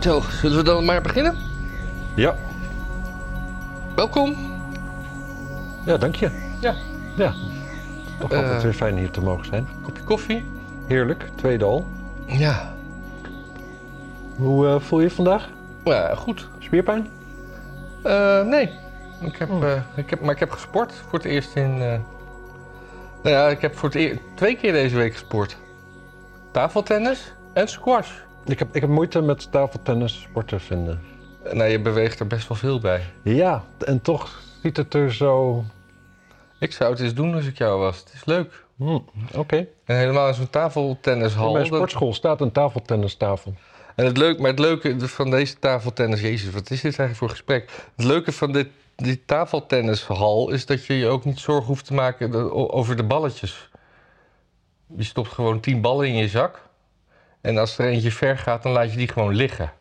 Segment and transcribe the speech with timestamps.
[0.00, 1.36] Zo, zullen we dan maar beginnen?
[2.14, 2.34] Ja,
[3.94, 4.36] Welkom.
[5.84, 6.30] ja dank je.
[6.60, 6.74] Ja.
[7.16, 7.32] Ja,
[8.18, 8.60] toch altijd Eh.
[8.62, 9.68] weer fijn hier te mogen zijn.
[9.82, 10.46] Kopje koffie.
[10.86, 11.86] Heerlijk, tweede al.
[12.26, 12.74] Ja.
[14.36, 15.48] Hoe eh, voel je je vandaag?
[15.84, 16.48] Ja, goed.
[16.58, 17.08] Spierpijn?
[18.02, 18.70] Eh, nee.
[19.20, 19.64] Ik heb, Oh.
[19.94, 21.78] ik heb, maar ik heb gesport voor het eerst in...
[21.78, 22.00] Nou
[23.36, 25.56] ja, ik heb voor het eer- twee keer deze week gesport.
[26.50, 28.10] Tafeltennis en squash.
[28.48, 31.00] Ik heb, ik heb moeite met tafeltennis sporten vinden.
[31.52, 33.02] Nou, je beweegt er best wel veel bij.
[33.24, 35.64] Ja, en toch ziet het er zo...
[36.60, 37.98] Ik zou het eens doen als ik jou was.
[37.98, 38.64] Het is leuk.
[38.76, 38.98] Hm,
[39.34, 39.66] Oké.
[39.84, 41.52] En helemaal in zo'n In tafeltennishal.
[41.52, 43.54] mijn dat- sportschool staat een tafeltennistafel.
[43.94, 47.28] En het leuke, maar het leuke van deze tafeltennis, jezus, wat is dit eigenlijk voor
[47.30, 47.70] gesprek?
[47.96, 51.94] Het leuke van dit, die tafeltennishal is dat je je ook niet zorgen hoeft te
[51.94, 53.70] maken over de balletjes.
[54.96, 56.67] Je stopt gewoon tien ballen in je zak.
[57.40, 59.72] En als er eentje ver gaat, dan laat je die gewoon liggen.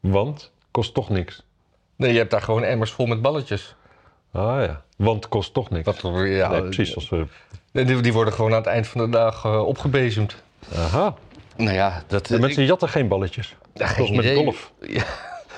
[0.00, 1.42] Want kost toch niks.
[1.96, 3.76] Nee, je hebt daar gewoon emmers vol met balletjes.
[4.32, 5.84] Ah ja, want kost toch niks.
[5.84, 6.94] Wat, ja, nee, precies.
[6.94, 7.26] Als we...
[7.72, 10.42] Die, die worden gewoon aan het eind van de dag eh, opgebezemd.
[10.76, 11.14] Aha.
[11.56, 13.56] Nou ja, dat De mensen jatten geen balletjes.
[13.74, 14.36] Ja, Zoals met idee.
[14.36, 14.72] golf.
[14.88, 15.04] Ja.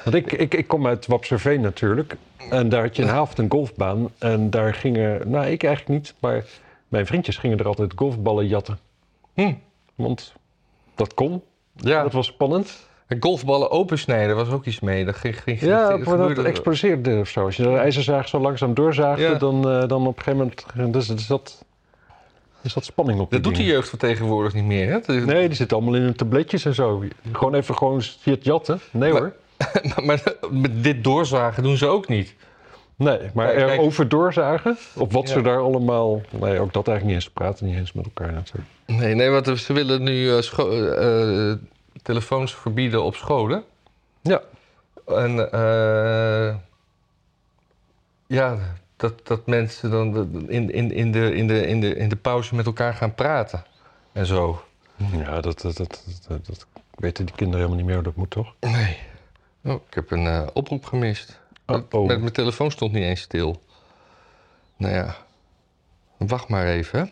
[0.04, 2.16] Want ik, ik, ik kom uit Wapserveen natuurlijk.
[2.50, 4.10] En daar had je in Haafd een golfbaan.
[4.18, 6.44] En daar gingen, nou ik eigenlijk niet, maar
[6.88, 8.78] mijn vriendjes gingen er altijd golfballen jatten.
[9.34, 9.52] Hm.
[9.94, 10.32] Want
[10.96, 11.42] dat kon.
[11.76, 12.88] Ja, Dat was spannend.
[13.20, 15.04] golfballen opensnijden was ook iets mee.
[15.04, 17.44] Dat ging, ging, Ja, ging- maar dat exploseerde of zo.
[17.44, 19.34] Als je de ijzerzaag zo langzaam doorzaagde, Ja.
[19.34, 21.64] dan, eh, dan op een gegeven moment dus, er zat,
[22.62, 23.30] er zat spanning op.
[23.30, 24.90] Dat doet die de jeugd van tegenwoordig niet meer.
[24.90, 25.00] Hè?
[25.06, 25.26] dingen.
[25.26, 27.04] Nee, die zitten allemaal in hun tabletjes en zo.
[27.32, 28.80] Gewoon even gewoon via het jatten.
[28.90, 29.32] Nee Maar- hoor.
[29.94, 32.34] maar, maar met dit doorzagen doen ze ook niet.
[32.96, 33.70] Nee, maar kijk.
[33.70, 35.34] erover doorzagen, op wat Ja.
[35.34, 36.20] ze daar allemaal...
[36.30, 37.24] Nee, ook dat eigenlijk niet eens.
[37.24, 38.68] Ze praten niet eens met elkaar natuurlijk.
[38.86, 41.58] Nee, nee want ze willen nu eh, eh, eh,
[42.02, 43.64] telefoons verbieden op scholen.
[44.20, 44.42] Ja,
[45.06, 45.34] En
[48.26, 48.58] ja,
[48.96, 52.54] dat, dat mensen dan in, in, in, de, in, de, in, de, in de pauze
[52.54, 53.64] met elkaar gaan praten.
[54.12, 54.62] En zo.
[55.12, 58.30] ja dat, dat, dat, dat, dat weten die kinderen helemaal niet meer hoe dat moet,
[58.30, 58.54] toch?
[58.60, 58.96] Nee.
[59.64, 61.40] Oh, ik heb een oproep gemist.
[61.66, 62.06] Oh, oh.
[62.06, 63.62] Met mijn telefoon stond niet eens stil.
[64.76, 65.16] Nou ja,
[66.16, 67.10] wacht maar even.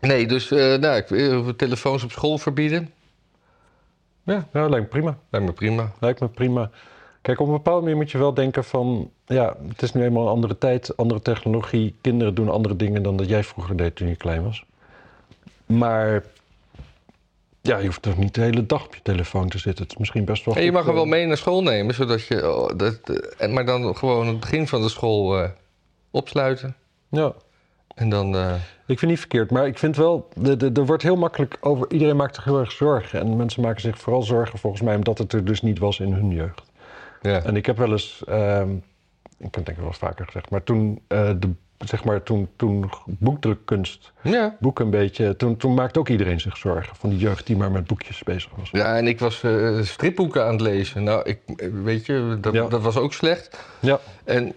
[0.00, 2.92] Nee, dus eh nou, ik, eh, telefoons op school verbieden.
[4.22, 5.18] Ja, ja, lijkt me prima.
[5.30, 5.92] Lijkt me prima.
[6.00, 6.70] Lijkt me prima.
[7.20, 9.10] Kijk, op een bepaalde manier moet je wel denken van...
[9.26, 11.94] Ja, het is nu eenmaal een andere tijd, andere technologie.
[12.00, 14.64] Kinderen doen andere dingen dan dat jij vroeger deed toen je klein was.
[15.66, 16.24] Maar...
[17.62, 19.82] Ja, je hoeft toch niet de hele dag op je telefoon te zitten.
[19.82, 21.94] Het is misschien best wel En je mag er wel eh, mee naar school nemen,
[21.94, 22.54] zodat je.
[22.56, 25.48] oh, dat, eh, en, maar dan gewoon het begin van de school eh,
[26.10, 26.76] opsluiten.
[27.08, 27.32] Ja,
[27.94, 28.36] En dan.
[28.36, 28.54] eh,
[28.86, 29.50] ik vind niet verkeerd.
[29.50, 31.90] Maar ik vind wel, de, de, er wordt heel makkelijk over...
[31.92, 33.20] Iedereen maakt zich heel erg zorgen.
[33.20, 34.94] En mensen maken zich vooral zorgen volgens mij...
[34.96, 36.62] omdat het er dus niet was in hun jeugd.
[37.22, 37.42] ja.
[37.42, 38.70] En ik heb wel eens, ehm,
[39.38, 41.50] ik heb het denk ik wel eens vaker gezegd, maar toen, eh, de,
[41.84, 44.56] zeg maar, toen, toen boekdrukkunst, ja.
[44.60, 47.70] boeken een beetje, toen, toen maakte ook iedereen zich zorgen van die jeugd die maar
[47.70, 48.70] met boekjes bezig was.
[48.70, 51.02] Ja, en ik was eh, stripboeken aan het lezen.
[51.02, 51.38] Nou, ik,
[51.84, 52.66] weet je, dat, Ja.
[52.68, 53.58] dat was ook slecht.
[53.80, 54.54] Ja, En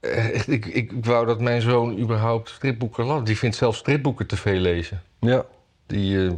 [0.00, 3.24] eh, echt, ik, ik, ik wou dat mijn zoon überhaupt stripboeken las.
[3.24, 5.02] Die vindt zelfs stripboeken te veel lezen.
[5.20, 5.44] ja,
[5.86, 6.32] Die, eh,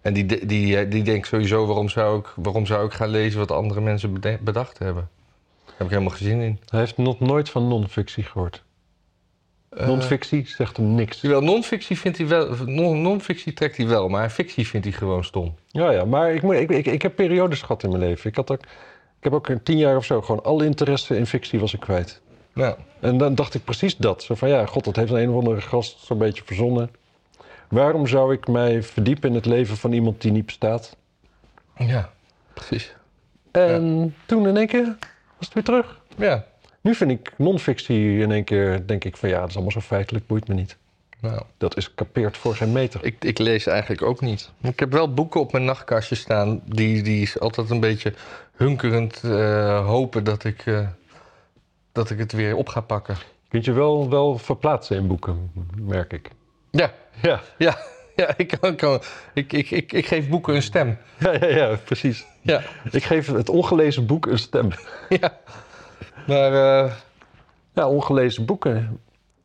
[0.00, 3.38] en die, die, die, die denkt sowieso, waarom zou, ik, waarom zou ik gaan lezen
[3.38, 5.08] wat andere mensen bedacht hebben?
[5.64, 6.58] Daar heb ik helemaal geen zin in.
[6.68, 8.62] hij heeft nog nooit van non-fictie gehoord.
[9.76, 11.18] Eh, non-fictie zegt hem niks.
[11.20, 15.24] Terwijl non-fictie vindt hij wel, non- non-fictie trekt hij wel, maar fictie vindt hij gewoon
[15.24, 15.54] stom.
[15.66, 18.30] Ja, ja, maar ik, moet, ik, ik, ik heb periodes gehad in mijn leven.
[18.30, 18.60] Ik, had ook,
[19.18, 21.80] ik heb ook een tien jaar of zo gewoon alle interesse in fictie was ik
[21.80, 22.20] kwijt.
[22.52, 24.22] Nou, En dan dacht ik precies dat.
[24.22, 26.90] Zo van, ja, god, dat heeft een, een of andere gast zo'n beetje verzonnen.
[27.68, 30.96] Waarom zou ik mij verdiepen in het leven van iemand die niet bestaat?
[31.78, 32.10] ja,
[32.54, 32.94] precies.
[33.50, 34.84] En toen in één keer
[35.38, 36.00] was het weer terug.
[36.16, 36.44] Ja,
[36.84, 39.80] Nu vind ik non-fictie in één keer, denk ik van ja, dat is allemaal zo
[39.80, 40.76] feitelijk, boeit me niet.
[41.20, 41.42] nou.
[41.58, 43.04] Dat is kapeerd voor geen meter.
[43.04, 44.50] Ik, ik lees eigenlijk ook niet.
[44.62, 46.60] Ik heb wel boeken op mijn nachtkastje staan.
[46.64, 48.12] Die, die is altijd een beetje
[48.56, 50.88] hunkerend eh, hopen dat ik, eh,
[51.92, 53.14] dat ik het weer op ga pakken.
[53.42, 56.30] Je kunt je wel, wel verplaatsen in boeken, merk ik.
[56.70, 56.92] Ja,
[57.22, 57.76] Ja, ja,
[58.16, 59.00] ja ik, kan, kan-
[59.34, 60.98] ik, ik, ik, ik geef boeken een stem.
[61.18, 62.26] ja, ja, ja precies.
[62.40, 64.68] Ja, Ik geef het ongelezen boek een stem.
[65.20, 65.38] ja.
[66.26, 66.92] Maar eh,
[67.74, 69.00] Ja, ongelezen boeken.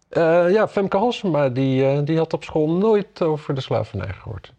[0.09, 4.53] Eh, ja, Femke Halsema, die, eh, die had op school nooit over de slavernij gehoord.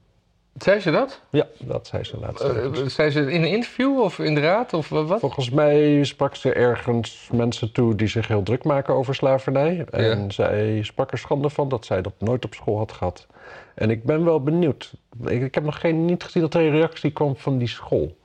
[0.59, 1.21] Zei ze dat?
[1.31, 2.45] Ja, dat zei ze laatst.
[2.45, 5.21] Uh, zei ze in een interview of in de raad of wat?
[5.21, 9.85] Volgens mij sprak ze ergens mensen toe die zich heel druk maken over slavernij.
[9.91, 10.31] En Ja.
[10.31, 13.27] zij sprak er schande van dat zij dat nooit op school had gehad.
[13.75, 14.93] En ik ben wel benieuwd.
[15.27, 18.17] Ik, ik heb nog geen, niet gezien dat er een reactie kwam van die school.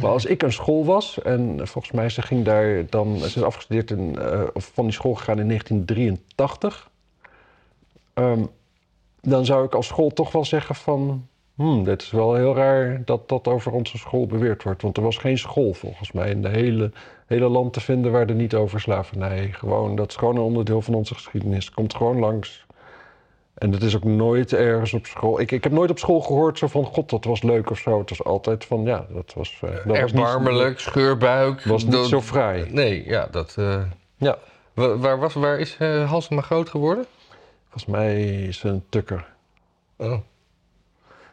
[0.00, 3.42] Maar als ik een school was, en volgens mij ze ging daar dan, ze is
[3.42, 6.90] afgestudeerd in, eh, of van die school gegaan in 1983.
[8.14, 8.44] Ehm,
[9.20, 13.04] dan zou ik als school toch wel zeggen van, hmm, dit is wel heel raar
[13.04, 14.82] dat dat over onze school beweerd wordt.
[14.82, 16.92] Want er was geen school volgens mij in het hele,
[17.26, 19.48] hele land te vinden waar er niet over slavernij.
[19.52, 21.70] Gewoon, dat is gewoon een onderdeel van onze geschiedenis.
[21.70, 22.66] Komt gewoon langs.
[23.54, 25.40] En het is ook nooit ergens op school.
[25.40, 27.98] Ik, ik heb nooit op school gehoord zo van, god, dat was leuk of zo.
[27.98, 29.58] Het was altijd van, ja, dat was...
[29.62, 31.64] eh, dat was niet- Erbarmelijk, scheurbuik.
[31.64, 32.70] was niet zo fraai.
[32.70, 33.54] Nee, ja, dat...
[33.58, 33.82] eh,
[34.16, 34.38] Ja,
[34.74, 37.06] wa- waar, was, waar is eh Halsema groot geworden?
[37.70, 39.26] volgens mij is een tukker.
[39.96, 40.12] Oh.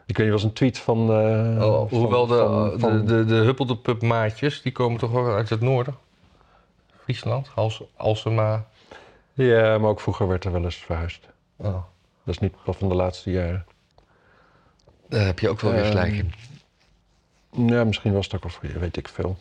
[0.06, 0.98] Ik weet niet, was een tweet van...
[1.10, 5.48] Oh, van- hoewel de, van- van- de, de, de maatjes, die komen toch wel uit
[5.50, 5.94] het noorden?
[7.02, 8.66] Friesland, Hals, Alsema.
[9.32, 11.28] Ja, maar ook vroeger werd er wel eens verhuisd.
[11.56, 11.76] Oh.
[12.24, 13.66] Dat is niet van de laatste jaren.
[15.08, 16.32] Daar heb je ook wel weer Ehm, gelijk in.
[17.68, 19.36] Ja, misschien was het ook al vroeger, weet ik veel.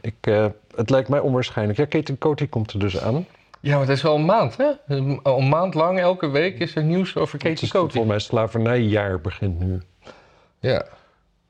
[0.00, 0.46] Ik, eh,
[0.76, 1.78] het lijkt mij onwaarschijnlijk.
[1.78, 3.26] Ja, Kate Coty komt er dus aan.
[3.60, 4.70] Ja, maar het is wel een maand, hè?
[4.86, 7.92] Een, een maand lang, elke week is er nieuws over is Coty.
[7.92, 9.80] Volgens mij slavernijjaar begint nu.
[10.58, 10.84] Ja.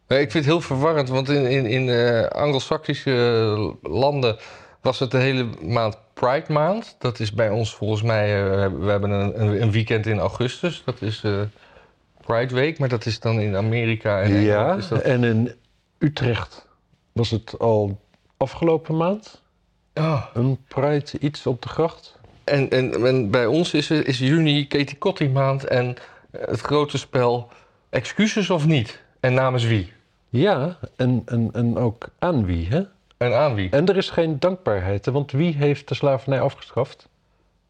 [0.07, 4.39] Ik vind het heel verwarrend, want in, in, in eh, Anglo-Saxische landen
[4.81, 6.97] was het de hele maand Pride Maand.
[6.99, 10.82] Dat is bij ons volgens mij, eh, we hebben- een, een- weekend in augustus.
[10.85, 11.41] Dat is eh
[12.21, 15.00] Pride Week, maar dat is dan in Amerika en ja, is dat...
[15.00, 15.53] en in
[15.99, 16.67] Utrecht
[17.12, 18.00] was het al
[18.37, 19.43] afgelopen maand.
[19.94, 20.27] Oh.
[20.35, 22.19] Een Pride iets op de gracht.
[22.44, 25.97] En, en, en bij ons is, is juni Katie Coty maand en
[26.31, 27.49] eh, het grote spel
[27.91, 29.03] excuses of niet?
[29.21, 29.93] En namens wie?
[30.29, 32.83] Ja, en, en, en ook aan wie, hè?
[33.21, 33.71] En aan wie?
[33.71, 37.09] En er is geen dankbaarheid, want wie heeft de slavernij afgeschaft?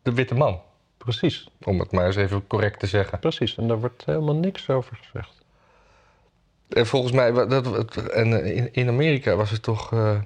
[0.02, 0.61] De witte man,
[0.97, 3.19] Precies, om het maar eens even correct te zeggen.
[3.19, 3.56] precies.
[3.56, 5.38] En daar wordt helemaal niks over gezegd.
[6.69, 9.93] En volgens mij, dat, en eh, in, Amerika was het toch.
[9.93, 10.19] eh,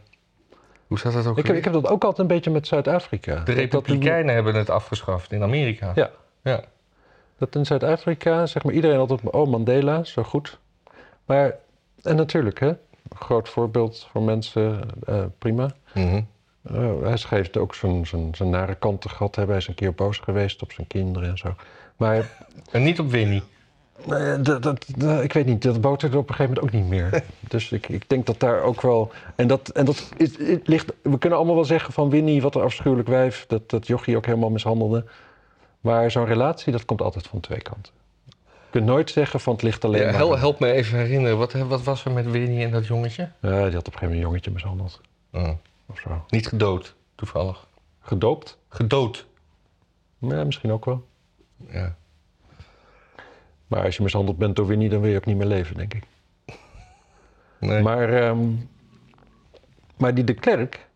[0.87, 1.39] hoe staat dat ook?
[1.39, 3.35] Ik heb, ik heb dat ook altijd een beetje met Zuid-Afrika.
[3.35, 5.93] de dat- Republikeinen hebben het afgeschaft in Amerika.
[5.95, 6.11] Ja.
[6.43, 6.65] ja.
[7.39, 10.59] Dat in Zuid-Afrika, zeg maar, iedereen altijd, oh Mandela, zo goed.
[11.25, 11.55] Maar,
[12.03, 12.73] en natuurlijk, hè,
[13.17, 15.71] groot voorbeeld voor mensen, eh, prima.
[15.95, 16.23] Mhm.
[16.63, 19.55] Eh, hij schreef ook zijn, zijn, zijn nare kanten gehad hebben.
[19.55, 21.55] Hij is een keer boos geweest op zijn kinderen en zo.
[21.97, 22.31] Maar
[22.71, 23.43] En niet op Winnie.
[24.09, 26.91] eh, dat, dat, dat- ik weet niet, dat boterde op een gegeven moment ook niet
[26.91, 27.25] meer.
[27.55, 29.13] dus ik, ik denk dat daar ook wel...
[29.35, 30.93] En dat, en dat is, het ligt...
[31.03, 33.45] We kunnen allemaal wel zeggen van Winnie, wat een afschuwelijk wijf.
[33.49, 35.05] Dat, dat Jochie ook helemaal mishandelde.
[35.81, 37.93] Maar zo'n relatie, dat komt altijd van twee kanten.
[38.75, 40.17] Je kunt nooit zeggen van het ligt alleen Ja, maar...
[40.17, 43.31] hel- help me even herinneren, wat, wat was er met Winnie en dat jongetje?
[43.41, 45.01] Ja, die had op een gegeven moment een jongetje mishandeld.
[45.33, 45.49] Oh.
[45.87, 46.25] Of zo.
[46.29, 47.67] Niet gedood, toevallig.
[48.01, 48.59] Gedoopt?
[48.69, 49.27] Gedood.
[50.19, 51.07] Ja, misschien ook wel.
[51.69, 51.97] Ja.
[53.67, 55.95] Maar als je mishandeld bent door Winnie, dan wil je ook niet meer leven, denk
[55.95, 56.03] ik.
[57.61, 57.83] Nee.
[57.83, 58.49] Maar, ehm,
[59.97, 60.87] maar die de Klerk,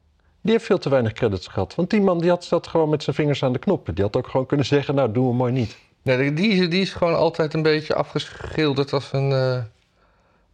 [0.40, 1.74] die heeft veel te weinig credits gehad.
[1.74, 3.94] Want die man die had zat gewoon met zijn vingers aan de knoppen.
[3.94, 5.76] Die had ook gewoon kunnen zeggen, nou, doen we mooi niet.
[6.16, 9.62] Nee, die, is- die is gewoon altijd een beetje afgeschilderd als een, eh,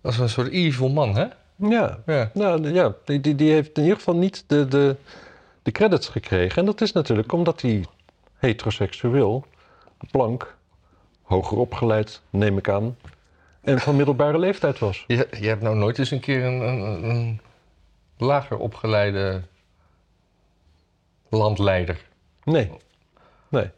[0.02, 1.26] als een soort evil man, hè?
[1.56, 2.30] Ja, Ja.
[2.34, 4.96] nou, ja die, die, die heeft in ieder geval niet de, de,
[5.62, 6.56] de credits gekregen.
[6.58, 7.84] En dat is natuurlijk omdat hij
[8.36, 9.44] heteroseksueel,
[10.10, 10.56] blank,
[11.22, 12.96] hoger opgeleid, neem ik aan,
[13.60, 15.04] en van middelbare leeftijd was.
[15.06, 17.40] Je, je hebt nou nooit eens een keer een, een, een
[18.16, 19.42] lager opgeleide
[21.28, 22.04] landleider.
[22.44, 22.70] Nee,
[23.48, 23.70] nee.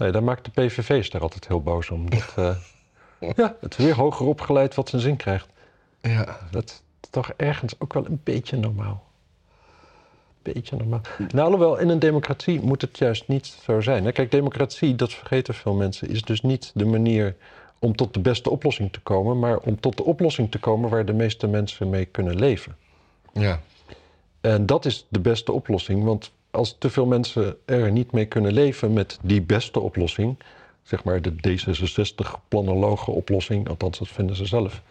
[0.00, 2.10] Nee, daar maakt de PVV's daar altijd heel boos om.
[2.10, 2.56] Dat, eh,
[3.36, 5.48] ja, het weer hoger opgeleid wat zijn zin krijgt.
[6.00, 6.38] Ja.
[6.50, 9.04] Dat is toch ergens ook wel een beetje normaal.
[10.42, 11.00] Beetje normaal.
[11.18, 14.12] Nou, alhoewel, in een democratie moet het juist niet zo zijn.
[14.12, 17.36] Kijk, democratie, dat vergeten veel mensen, is dus niet de manier
[17.78, 21.04] om tot de beste oplossing te komen, maar om tot de oplossing te komen waar
[21.04, 22.76] de meeste mensen mee kunnen leven.
[23.32, 23.60] Ja.
[24.40, 28.52] En dat is de beste oplossing, want als te veel mensen er niet mee kunnen
[28.52, 30.38] leven met die beste oplossing,
[30.82, 34.82] zeg maar de D66-planologe oplossing, althans dat vinden ze zelf,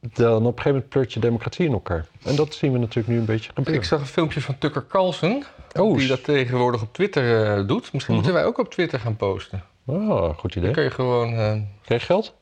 [0.00, 2.06] dan op een gegeven moment pleurt je democratie in elkaar.
[2.24, 3.74] En dat zien we natuurlijk nu een beetje gebeuren.
[3.82, 5.44] Ik zag een filmpje van Tucker Carlson,
[5.78, 7.92] Oh, die dat tegenwoordig op Twitter eh, doet.
[7.92, 9.62] Misschien moeten wij ook op Twitter gaan posten.
[9.86, 10.64] ah, goed idee.
[10.64, 11.32] Dan kun je gewoon...
[11.34, 12.34] eh, Krijg je geld?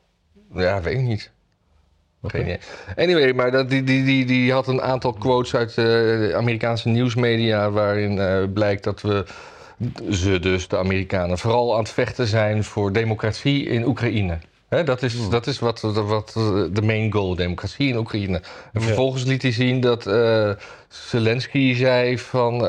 [0.53, 1.31] ja, weet ik niet.
[2.31, 2.59] Idee.
[2.95, 6.89] Anyway, maar dat, die, die, die, die had een aantal quotes uit eh, de Amerikaanse
[6.89, 7.71] nieuwsmedia...
[7.71, 9.25] waarin eh, blijkt dat we,
[10.09, 11.37] ze dus, de Amerikanen...
[11.37, 14.37] vooral aan het vechten zijn voor democratie in Oekraïne.
[14.69, 16.31] Hè, dat is, dat is wat, wat
[16.71, 18.41] de main goal, democratie in Oekraïne.
[18.73, 20.51] En vervolgens liet hij zien dat eh,
[20.87, 22.59] Zelensky zei van...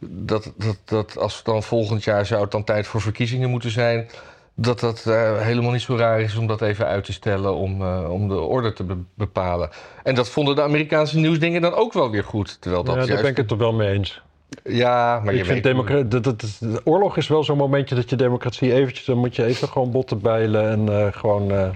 [0.00, 4.08] dat, dat, dat als dan volgend jaar zou het dan tijd voor verkiezingen moeten zijn...
[4.54, 7.82] dat dat eh, helemaal niet zo raar is om dat even uit te stellen om,
[7.82, 9.70] eh, om de orde te be- bepalen.
[10.02, 12.60] En dat vonden de Amerikaanse nieuwsdingen dan ook wel weer goed.
[12.60, 13.22] Terwijl dat ja, daar juist...
[13.22, 14.22] ben ik het er wel mee eens.
[14.64, 16.60] Ja, maar ik je vind weet...
[16.60, 19.04] de oorlog is wel zo'n momentje dat je democratie eventjes...
[19.06, 21.72] dan moet je even gewoon botten bijlen en eh, gewoon...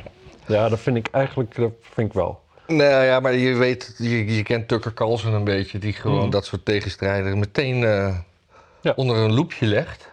[0.47, 2.41] ja, dat vind ik eigenlijk dat vind ik wel.
[2.67, 6.31] Nou ja, maar je weet, je, je kent Tucker Carlson een beetje, die gewoon Mhm.
[6.31, 8.93] dat soort tegenstrijders meteen Ja.
[8.97, 10.11] onder een loepje legt.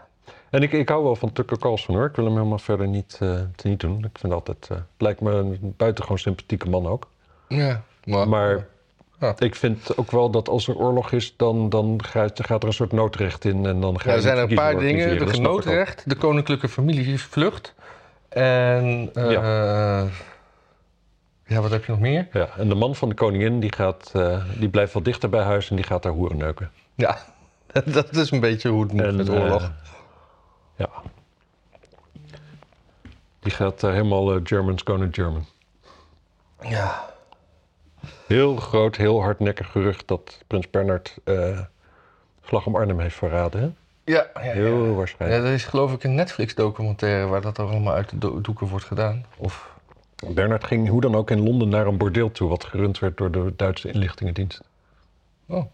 [0.56, 2.06] En ik, ik hou wel van Tucker Carlson hoor.
[2.06, 4.04] Ik wil hem helemaal verder niet, eh, te niet doen.
[4.04, 4.68] Ik vind altijd...
[4.68, 7.08] het lijkt me een buitengewoon sympathieke man ook.
[7.48, 8.68] Ja, maar, Maar
[9.20, 9.36] Ja.
[9.40, 12.74] ik vind ook wel dat als er oorlog is, dan, dan gaat, gaat er een
[12.74, 13.66] soort noodrecht in.
[13.66, 15.18] En dan ga Ja, er zijn er een paar dingen.
[15.20, 17.74] De genootrecht, de koninklijke familievlucht.
[18.30, 19.32] En eh,
[21.46, 21.62] ja.
[21.62, 22.28] wat heb je nog meer?
[22.32, 24.12] Ja, en de man van de koningin die, gaat,
[24.60, 26.72] die blijft wel dichter bij huis en die gaat daar hoeren neuken.
[26.96, 27.18] Ja,
[27.86, 29.72] dat is een beetje hoe het moet En, met oorlog.
[30.78, 31.02] Eh, ja.
[33.40, 35.46] Die gaat daar helemaal eh, Germans gonna German.
[36.62, 37.14] ja.
[38.28, 41.60] Heel groot, heel hardnekkig gerucht dat prins Bernhard eh
[42.46, 43.62] Slag om Arnhem heeft verraden.
[43.62, 43.66] Hè?
[44.14, 44.52] Ja, ja, ja.
[44.52, 45.44] Heel Ja, waarschijnlijk.
[45.44, 49.26] er is geloof ik een Netflix-documentaire waar dat allemaal uit de do- doeken wordt gedaan.
[49.38, 49.70] Of,
[50.28, 53.32] Bernhard ging hoe dan ook in Londen naar een bordeel toe, wat gerund werd door
[53.32, 54.62] de Duitse inlichtingendienst.
[55.48, 55.66] oh.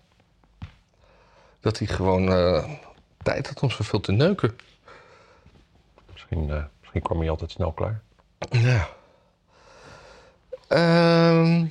[1.59, 2.69] Dat hij gewoon eh,
[3.23, 4.55] tijd had om zoveel te neuken.
[6.31, 8.01] Misschien, eh, misschien kwam hij altijd snel klaar.
[8.49, 8.89] Ja.
[10.67, 11.65] Ehm,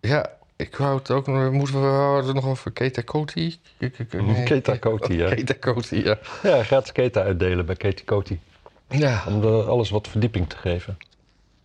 [0.00, 1.52] ja, ik wou het ook nog...
[1.52, 3.60] Moeten we houden nog over Keta Koti?
[3.78, 4.42] Nee.
[4.44, 5.34] Keta Koti, ja.
[5.34, 6.18] Keta Koti, ja.
[6.42, 8.40] Ja, gaat Keta uitdelen bij Katie Koti.
[8.88, 9.24] Ja.
[9.26, 10.98] Om de, alles wat verdieping te geven.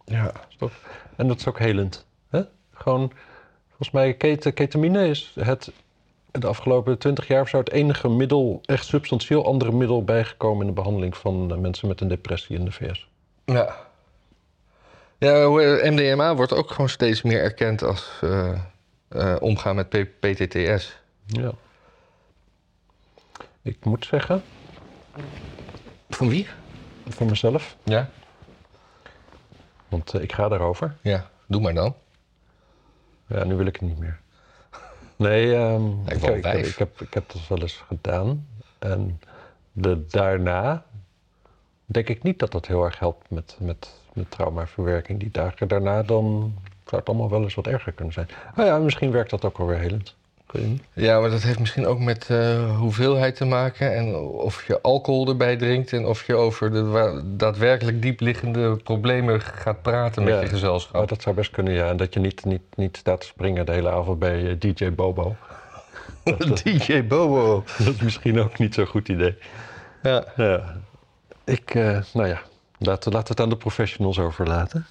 [0.06, 0.32] ja.
[0.58, 0.72] Toch?
[1.16, 2.06] En dat is ook helend.
[2.30, 2.42] Hè?
[2.74, 3.12] Gewoon,
[3.68, 4.14] volgens mij,
[4.54, 5.72] ketamine is het
[6.41, 10.67] de afgelopen twintig jaar of zo het enige middel, echt substantieel andere middel bijgekomen in
[10.67, 13.08] de behandeling van eh, mensen met een depressie in de VS.
[13.46, 13.75] Ja.
[15.17, 18.60] Ja, hoe- MDMA wordt ook gewoon steeds meer erkend als eh,
[19.08, 19.89] eh, omgaan met
[20.20, 21.00] PTTS.
[21.25, 21.51] Ja.
[23.62, 24.44] Ik moet zeggen,
[26.10, 26.48] Van wie?
[27.10, 28.10] voor mezelf, Ja.
[29.88, 30.96] want eh, ik ga daarover.
[31.01, 31.96] Ja, doe maar dan.
[33.27, 34.20] Ja, nu wil ik het niet meer.
[35.18, 38.48] Nee, ehm, ik, ik, heb, ik, heb, ik heb dat wel eens gedaan.
[38.80, 39.20] En
[39.72, 40.84] de, daarna
[41.86, 45.20] denk ik niet dat dat heel erg helpt met, met, met traumaverwerking.
[45.20, 46.54] Die dagen daarna dan
[46.86, 48.28] zou het allemaal wel eens wat erger kunnen zijn.
[48.56, 50.16] Nou ja, misschien werkt dat ook wel weer helend.
[50.94, 53.96] Ja, maar dat heeft misschien ook met eh, hoeveelheid te maken.
[53.96, 55.94] En of je alcohol erbij drinkt.
[55.94, 60.42] En of je over de daadwerkelijk diepliggende problemen gaat praten met Ja.
[60.42, 61.08] je gezelschap.
[61.10, 61.88] Dat zou best kunnen, ja.
[61.90, 64.92] En dat je niet, niet, niet staat te springen de hele avond bij eh, DJ
[64.92, 65.36] Bobo.
[66.64, 67.64] DJ Bobo.
[67.78, 69.38] Dat is misschien ook niet zo'n goed idee.
[70.04, 70.26] Ja.
[70.36, 70.76] Ja.
[71.46, 72.42] Ik, eh, nou ja,
[72.78, 74.86] laten, laten we het aan de professionals overlaten.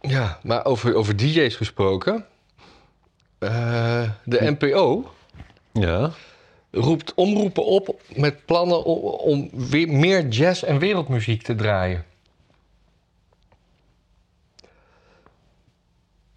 [0.00, 2.24] ja, maar over, over DJ's gesproken.
[3.38, 5.10] Eh, de NPO
[5.72, 6.10] Ja.
[6.70, 12.04] roept omroepen op met plannen om, om weer meer jazz en wereldmuziek te draaien.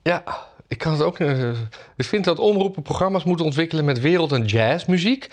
[0.01, 0.23] Ja,
[0.67, 1.19] ik kan het ook.
[1.19, 1.49] eh,
[1.95, 5.29] Ik vind dat omroepen programma's moeten ontwikkelen met wereld- en jazzmuziek.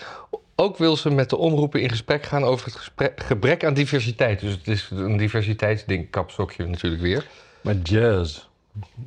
[0.55, 4.39] Ook wil ze met de omroepen in gesprek gaan over het gesprek- gebrek aan diversiteit.
[4.39, 7.27] Dus het is een diversiteitsding, kapsokje natuurlijk weer.
[7.61, 8.45] Maar jazz,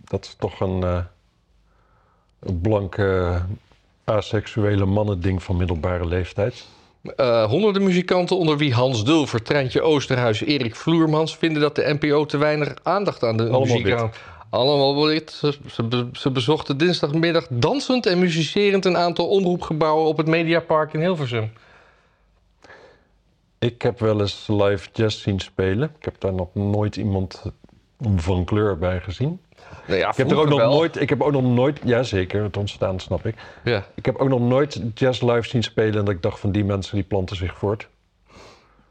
[0.04, 1.04] dat is toch een, eh, een
[2.60, 3.42] blanke,
[4.04, 6.66] asexuele mannending van middelbare leeftijd.
[7.16, 12.24] Eh, honderden muzikanten, onder wie Hans Dulver, Treintje Oosterhuis, Erik Vloermans, vinden dat de NPO
[12.24, 14.10] te weinig aandacht aan de Allemaal muziek aan.
[14.50, 15.30] Allemaal wit.
[15.30, 20.92] Ze, ze, be- ze bezochten dinsdagmiddag dansend en muzicerend een aantal omroepgebouwen op het Mediapark
[20.92, 21.52] in Hilversum.
[23.58, 25.92] Ik heb wel eens live jazz zien spelen.
[25.98, 27.42] Ik heb daar nog nooit iemand
[28.16, 29.40] van kleur bij gezien.
[29.86, 30.70] Nou ja, Ik heb er ook nog wel.
[30.70, 33.34] nooit, ik heb ook nog nooit, ja zeker, het ontstaan snap ik.
[33.64, 33.84] Ja.
[33.94, 36.64] Ik heb ook nog nooit jazz live zien spelen en dat ik dacht van die
[36.64, 37.88] mensen die planten zich voort.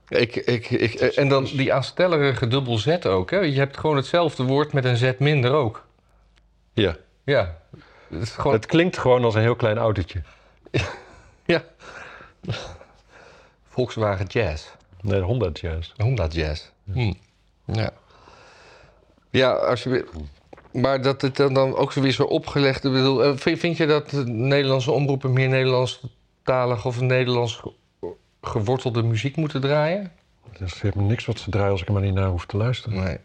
[0.08, 3.32] Ik, ik, ik, en dan die aanstellerige dubbel Z ook.
[3.32, 3.40] Hè?
[3.40, 5.86] Je hebt gewoon hetzelfde woord met een Z minder ook.
[6.74, 6.96] Ja.
[7.24, 7.58] Ja.
[8.10, 10.22] Het is gewoon, Het klinkt gewoon als een heel klein autootje.
[11.46, 11.63] ja.
[13.68, 14.66] Volkswagen Jazz.
[15.01, 15.92] Nee, Honda Jazz.
[15.98, 16.70] Honda Jazz.
[16.94, 17.13] Hm.
[17.66, 17.90] Ja.
[19.30, 20.06] Ja, als je weer...
[20.74, 22.84] Maar dat het dan, ook weer zo opgelegd...
[22.84, 28.08] Ik bedoel, eh, vind, vind je dat de Nederlandse omroepen meer Nederlandstalig of Nederlands ge-
[28.42, 30.12] gewortelde muziek moeten draaien?
[30.66, 33.04] Ze hebben niks wat ze draaien als ik er maar niet naar hoef te luisteren.
[33.04, 33.18] Nee.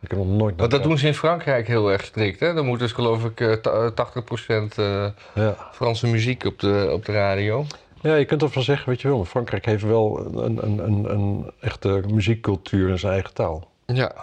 [0.00, 2.40] Ik heb nog nooit Want dat doen ze in Frankrijk heel erg strikt.
[2.40, 2.54] Hè?
[2.54, 5.56] Dan moet dus geloof ik eh, ta- 80% eh, Ja.
[5.72, 7.66] Franse muziek op de, op de radio.
[8.02, 9.16] ja, je kunt ervan zeggen wat je wil.
[9.16, 13.68] Maar Frankrijk heeft wel een, een, een, een echte muziekcultuur in zijn eigen taal.
[13.86, 14.14] Ja.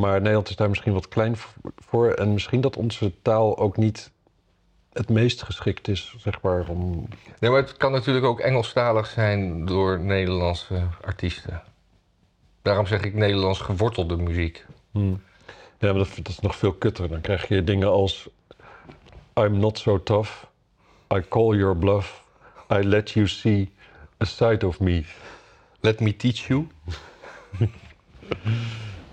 [0.00, 1.36] Maar Nederland is daar misschien wat klein
[1.76, 2.12] voor.
[2.12, 4.10] En misschien dat onze taal ook niet
[4.92, 7.08] het meest geschikt is, zeg maar, om...
[7.38, 11.62] Nee, maar het kan natuurlijk ook Engelstalig zijn door Nederlandse artiesten.
[12.62, 14.66] Daarom zeg ik Nederlands gewortelde muziek.
[14.90, 15.22] Hmm.
[15.78, 17.08] Ja, maar dat, dat is nog veel kutter.
[17.08, 18.28] Dan krijg je dingen als...
[19.34, 20.30] I'm not so tough.
[21.14, 22.24] I call your bluff.
[22.72, 23.72] I let you see
[24.22, 25.04] a side of me.
[25.80, 26.66] Let me teach you.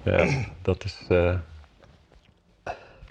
[0.08, 0.98] Ja, dat is...
[1.10, 1.34] eh,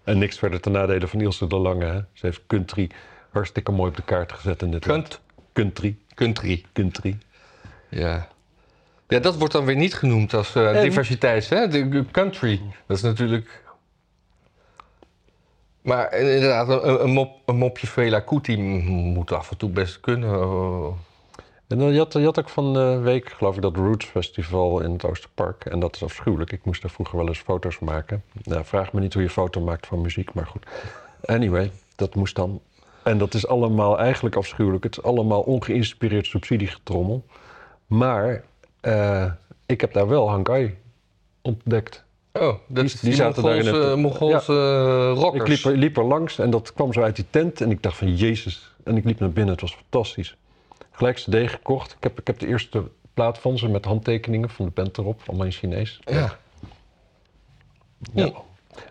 [0.05, 1.85] En niks verder ten nadele van Ilse de Lange.
[1.85, 1.99] Hè?
[2.13, 2.91] Ze heeft country
[3.31, 4.85] hartstikke mooi op de kaart gezet in dit.
[4.85, 5.21] Kunt,
[5.53, 5.97] Country.
[6.15, 6.65] country.
[6.73, 7.19] Country.
[7.89, 8.29] Ja.
[9.09, 11.69] Ja, dat wordt dan weer niet genoemd als eh, En- diversiteit, hè?
[11.69, 12.61] De country.
[12.87, 13.65] Dat is natuurlijk...
[15.83, 20.41] Maar inderdaad, een, een, mop, een mopje Fela Kuti moet af en toe best kunnen.
[20.41, 20.97] Oh.
[21.69, 24.81] En dan, je, had, je had ook van de week, geloof ik, dat Roots Festival
[24.81, 25.65] in het Oosterpark.
[25.65, 26.53] En dat is afschuwelijk.
[26.53, 28.23] Ik moest daar vroeger wel eens foto's maken.
[28.43, 30.67] Nou, vraag me niet hoe je foto maakt van muziek, maar goed.
[31.25, 32.61] Anyway, dat moest dan.
[33.03, 34.85] En dat is allemaal eigenlijk afschuwelijk.
[34.85, 37.25] Het is allemaal ongeïnspireerd subsidiegetrommel.
[37.87, 38.45] Maar
[38.81, 39.31] eh,
[39.67, 40.77] ik heb daar wel Hankai
[41.43, 42.05] ontdekt.
[42.33, 45.49] Oh, dat Die- die die, zaten daar in Mongoolse, eh, Ik rockers.
[45.65, 47.61] liep er, liep er langs en dat kwam zo uit die tent.
[47.61, 48.75] En ik dacht van, jezus.
[48.85, 49.53] En ik liep naar binnen.
[49.53, 50.37] Het was fantastisch.
[50.97, 51.93] Gelijk CD gekocht.
[51.93, 55.23] Ik heb, ik heb de eerste plaat van ze met handtekeningen van de band erop.
[55.27, 56.01] Allemaal in Chinees.
[56.05, 56.39] Ja.
[58.13, 58.33] Ja.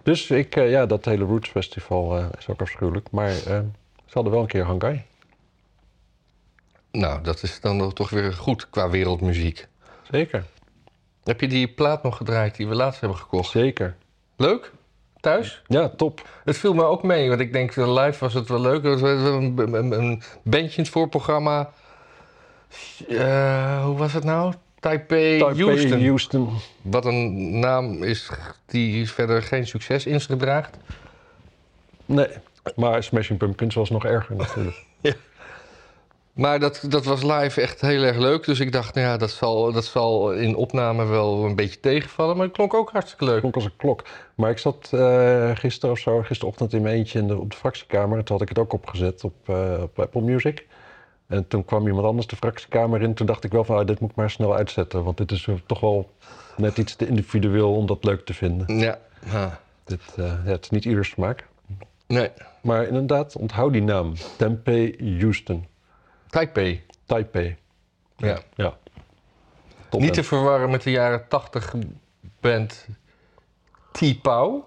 [0.04, 3.12] Dus ik, eh, ja, dat hele Roots Festival eh, is ook afschuwelijk.
[3.12, 3.60] Maar eh,
[4.06, 5.04] ze hadden wel een keer Hangai.
[6.92, 9.68] Nou, dat is dan toch weer goed qua wereldmuziek.
[10.12, 10.46] Zeker,
[11.24, 13.50] Heb je die plaat nog gedraaid die we laatst hebben gekocht?
[13.50, 13.96] zeker.
[14.36, 14.72] Leuk?
[15.20, 15.62] Thuis?
[15.68, 16.28] Ja, top.
[16.44, 18.84] Het viel me ook mee, want ik denk live was het wel leuk.
[18.84, 21.72] Er was een, een, een bandje in het voorprogramma.
[23.08, 24.54] Eh, hoe was het nou?
[24.80, 26.02] Taipei, Taipei, Houston.
[26.02, 26.50] Houston.
[26.82, 28.30] Wat een naam is
[28.66, 30.78] die verder geen succes in zich draagt.
[32.06, 32.28] Nee,
[32.76, 34.84] maar Smashing Pumpkins was nog erger natuurlijk.
[36.36, 38.46] Maar dat, dat was live echt heel erg leuk.
[38.46, 42.38] Dus ik dacht, nou ja, dat zal, dat zal in opname wel een beetje tegenvallen.
[42.38, 43.40] Maar het klonk ook hartstikke leuk.
[43.40, 44.04] klonk als een klok.
[44.36, 47.58] Maar ik zat eh gisteren of zo, gisterochtend in mijn eentje in de, op de
[47.58, 48.24] fractiekamer.
[48.24, 50.66] Toen had ik het ook opgezet op, eh, op Apple Music.
[51.28, 53.14] En toen kwam iemand anders de fractiekamer in.
[53.14, 55.04] Toen dacht ik wel van, ah, dit moet ik maar snel uitzetten.
[55.04, 56.10] Want dit is eh, toch wel
[56.58, 58.78] net iets te individueel om dat leuk te vinden.
[58.78, 59.00] Ja.
[59.34, 59.52] Ah.
[59.84, 61.48] Dit, eh, ja, het is niet ieders smaak.
[62.08, 62.30] Nee.
[62.62, 64.14] Maar inderdaad, onthoud die naam.
[64.38, 65.66] Tempeh Houston.
[66.30, 66.86] Taipei.
[67.06, 67.56] Taipei.
[68.18, 68.40] Ja.
[68.56, 68.78] Ja.
[69.90, 71.74] Top Niet te verwarren met de jaren 80
[72.40, 72.88] band
[73.92, 74.64] T-Pow.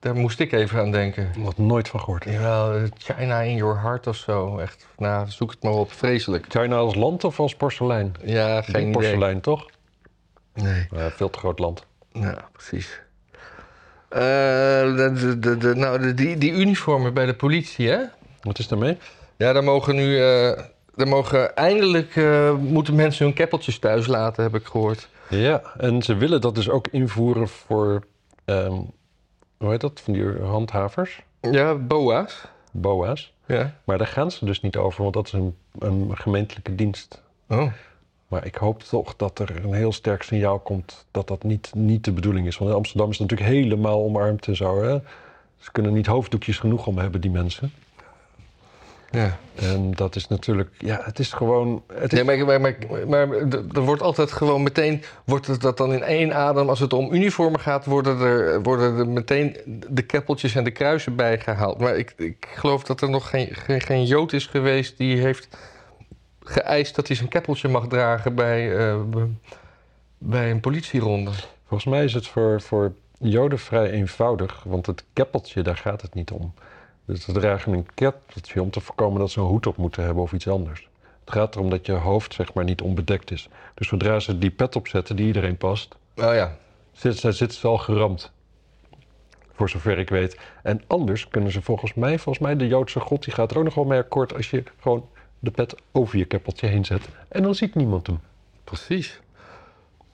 [0.00, 1.30] Daar moest ik even aan denken.
[1.36, 2.24] Nog nooit van gehoord.
[2.24, 4.58] Jawel, China in your heart of zo.
[4.58, 5.92] Echt, nou, zoek het maar op.
[5.92, 6.44] Vreselijk.
[6.48, 8.14] China als land of als porselein?
[8.24, 8.90] Ja, Geen idee.
[8.92, 9.66] porselein, toch?
[10.54, 10.88] Nee.
[10.90, 11.86] Veel te groot land.
[12.12, 13.00] Ja, precies.
[14.08, 17.98] Eh, de, de, de, nou, de- die, die uniformen bij de politie, hè?
[18.40, 18.98] Wat is daarmee?
[19.36, 20.22] Ja, daar mogen nu...
[20.22, 20.58] eh
[20.94, 22.16] daar mogen eindelijk...
[22.16, 25.08] eh, moeten mensen hun keppeltjes thuis laten, heb ik gehoord.
[25.28, 28.02] Ja, en ze willen dat dus ook invoeren voor,
[28.44, 28.74] ehm,
[29.58, 32.48] hoe heet dat, van die handhavers, Ja, boa's.
[32.70, 33.32] BOA's.
[33.46, 33.74] Ja.
[33.84, 37.22] Maar daar gaan ze dus niet over, want dat is een, een gemeentelijke dienst.
[37.48, 37.72] Oh.
[38.28, 42.04] Maar ik hoop toch dat er een heel sterk signaal komt dat dat niet, niet
[42.04, 42.58] de bedoeling is.
[42.58, 44.82] Want in Amsterdam is het natuurlijk helemaal omarmd en zo.
[44.82, 44.98] Hè?
[45.58, 47.72] Ze kunnen niet hoofddoekjes genoeg om hebben, die mensen.
[49.10, 49.38] Ja.
[49.54, 51.82] En dat is natuurlijk, ja, het is gewoon...
[51.92, 52.76] Het is, Nee, maar, maar,
[53.08, 53.28] maar,
[53.72, 55.02] er wordt altijd gewoon meteen...
[55.24, 56.68] Wordt het dat dan in één adem...
[56.68, 59.56] Als het om uniformen gaat, worden er, worden er meteen
[59.88, 61.78] de keppeltjes en de kruisen bijgehaald.
[61.78, 64.98] Maar ik, ik geloof dat er nog geen, geen, geen Jood is geweest...
[64.98, 65.48] die heeft
[66.40, 69.00] geëist dat hij zijn keppeltje mag dragen bij, eh,
[70.18, 71.30] bij een politieronde.
[71.66, 76.14] Volgens mij is het voor, voor Joden vrij eenvoudig, want het keppeltje, daar gaat het
[76.14, 76.54] niet om.
[77.06, 80.22] Dus ze dragen een keppeltje om te voorkomen dat ze een hoed op moeten hebben
[80.22, 80.88] of iets anders.
[81.24, 83.48] Het gaat erom dat je hoofd zeg maar niet onbedekt is.
[83.74, 86.56] Dus zodra ze die pet opzetten die iedereen past, Oh ja.
[86.92, 88.32] zit, ze- zit ze al geramd.
[89.52, 90.38] Voor zover ik weet.
[90.62, 93.64] En anders kunnen ze volgens mij, volgens mij de Joodse god, die gaat er ook
[93.64, 97.08] nog wel mee akkoord als je gewoon de pet over je keppeltje heen zet.
[97.28, 98.20] En dan ziet niemand hem.
[98.64, 99.20] Precies.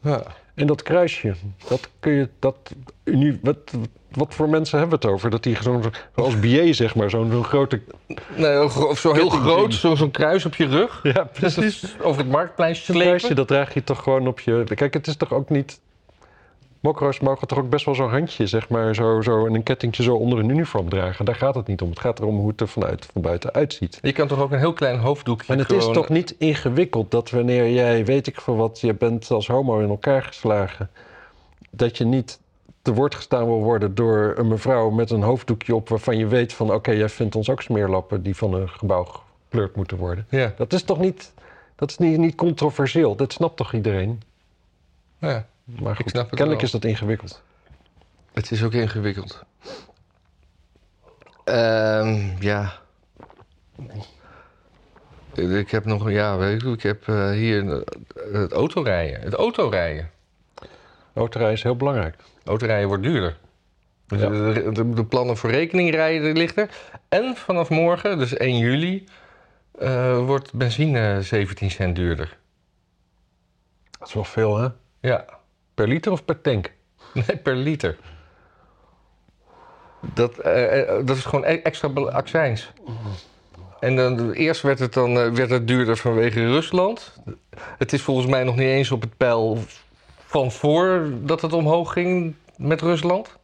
[0.03, 0.23] Ja.
[0.55, 1.35] En dat kruisje,
[1.69, 2.57] dat kun je, dat,
[3.05, 3.57] uni- wat,
[4.11, 5.31] wat voor mensen hebben we het over?
[5.31, 5.83] Dat die zo'n,
[6.17, 7.81] zoals BA zeg maar, zo'n zo'n grote...
[8.37, 11.01] Nee, of of zo heel groot, zo- zo'n kruis op je rug.
[11.03, 14.65] Ja, Dat is over het marktplein kruisje, dat draag je toch gewoon op je...
[14.75, 15.81] Kijk, het is toch ook niet...
[16.83, 20.03] Mokro's mogen toch ook best wel zo'n handje, zeg maar, zo, zo en een kettingje
[20.03, 21.25] zo onder een uniform dragen.
[21.25, 21.88] Daar gaat het niet om.
[21.88, 23.99] Het gaat erom hoe het er vanuit, van buiten uitziet.
[24.03, 25.88] Je kan toch ook een heel klein hoofddoekje En het gewoon...
[25.88, 29.79] is toch niet ingewikkeld dat wanneer jij, weet ik veel wat, je bent als homo
[29.79, 30.90] in elkaar geslagen,
[31.71, 32.40] dat je niet
[32.83, 36.53] te woord gestaan wil worden door een mevrouw met een hoofddoekje op waarvan je weet
[36.53, 39.07] van oké, jij vindt ons ook smeerlappen die van een gebouw
[39.49, 40.27] gekleurd moeten worden.
[40.29, 41.33] Ja, Dat is toch niet,
[41.77, 44.23] dat is niet, niet controversieel, dat snapt toch iedereen?
[45.18, 46.64] ja, Maar goed, snap het kennelijk wel.
[46.64, 47.42] is dat ingewikkeld.
[48.33, 49.44] het is ook ingewikkeld.
[51.44, 52.72] Ehm, ja.
[55.35, 57.81] Ik heb nog, ja, weet ik, ik heb eh, hier eh,
[58.33, 59.20] het autorijden.
[59.20, 60.11] Het autorijden.
[61.14, 62.16] Autorijden is heel belangrijk.
[62.44, 63.38] Autorijden wordt duurder.
[64.07, 64.29] Dus Ja.
[64.29, 66.75] de, de, de plannen voor rekeningrijden liggen er.
[67.09, 69.05] En vanaf morgen, dus 1 juli,
[69.79, 72.38] eh, wordt benzine 17 cent duurder.
[73.98, 74.68] Dat is wel veel, hè?
[75.01, 75.25] Ja,
[75.83, 76.73] Per liter of per tank?
[77.14, 77.97] nee, per liter.
[80.14, 82.73] Dat, eh, eh, dat is gewoon e- extra accijns.
[83.81, 87.12] En dan, eerst werd het dan eh, werd het duurder vanwege Rusland.
[87.79, 89.59] Het is volgens mij nog niet eens op het pijl
[90.27, 93.37] van voordat het omhoog ging met Rusland.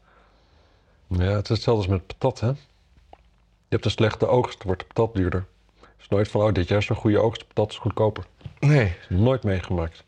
[1.07, 2.48] Ja, het is hetzelfde als met patat, hè?
[2.48, 2.57] Je
[3.68, 5.46] hebt een slechte oogst, wordt de patat duurder.
[5.81, 8.24] Het is nooit van, oh, dit jaar is een goede oogst, patat is goedkoper.
[8.59, 8.96] Nee.
[9.09, 10.07] Nooit meegemaakt.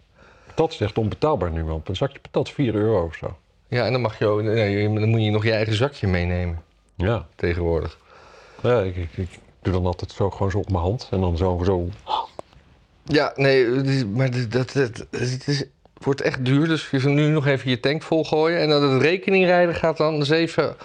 [0.54, 3.36] Patat is echt onbetaalbaar nu, want een zakje patat 4 euro of zo.
[3.68, 6.62] Ja, en dan, mag je, ook- nee, dan moet je nog je eigen zakje meenemen
[6.96, 7.26] Ja.
[7.36, 7.98] tegenwoordig.
[8.62, 11.36] Ja, ik, ik, ik doe dan altijd zo gewoon zo op mijn hand en dan
[11.36, 11.88] zo, zo.
[13.04, 13.66] Ja, nee,
[14.06, 15.64] maar dat, dat, het is,
[16.02, 16.68] wordt echt duur.
[16.68, 18.60] Dus je zal nu nog even je tank volgooien.
[18.60, 20.76] En dan het rekeningrijden gaat dan 7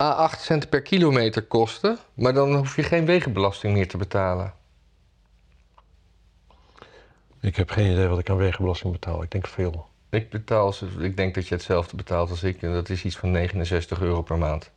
[0.00, 1.98] à 8 cent per kilometer kosten.
[2.14, 4.52] Maar dan hoef je geen wegenbelasting meer te betalen.
[7.46, 9.22] Ik heb geen idee wat ik aan wegenbelasting betaal.
[9.22, 9.88] Ik denk veel.
[10.10, 12.62] Ik betaal, ik denk dat je hetzelfde betaalt als ik.
[12.62, 14.70] En dat is iets van 69 euro per maand.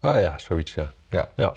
[0.00, 0.92] Ah ja, zoiets, ja.
[1.10, 1.30] Ja.
[1.36, 1.54] Ja,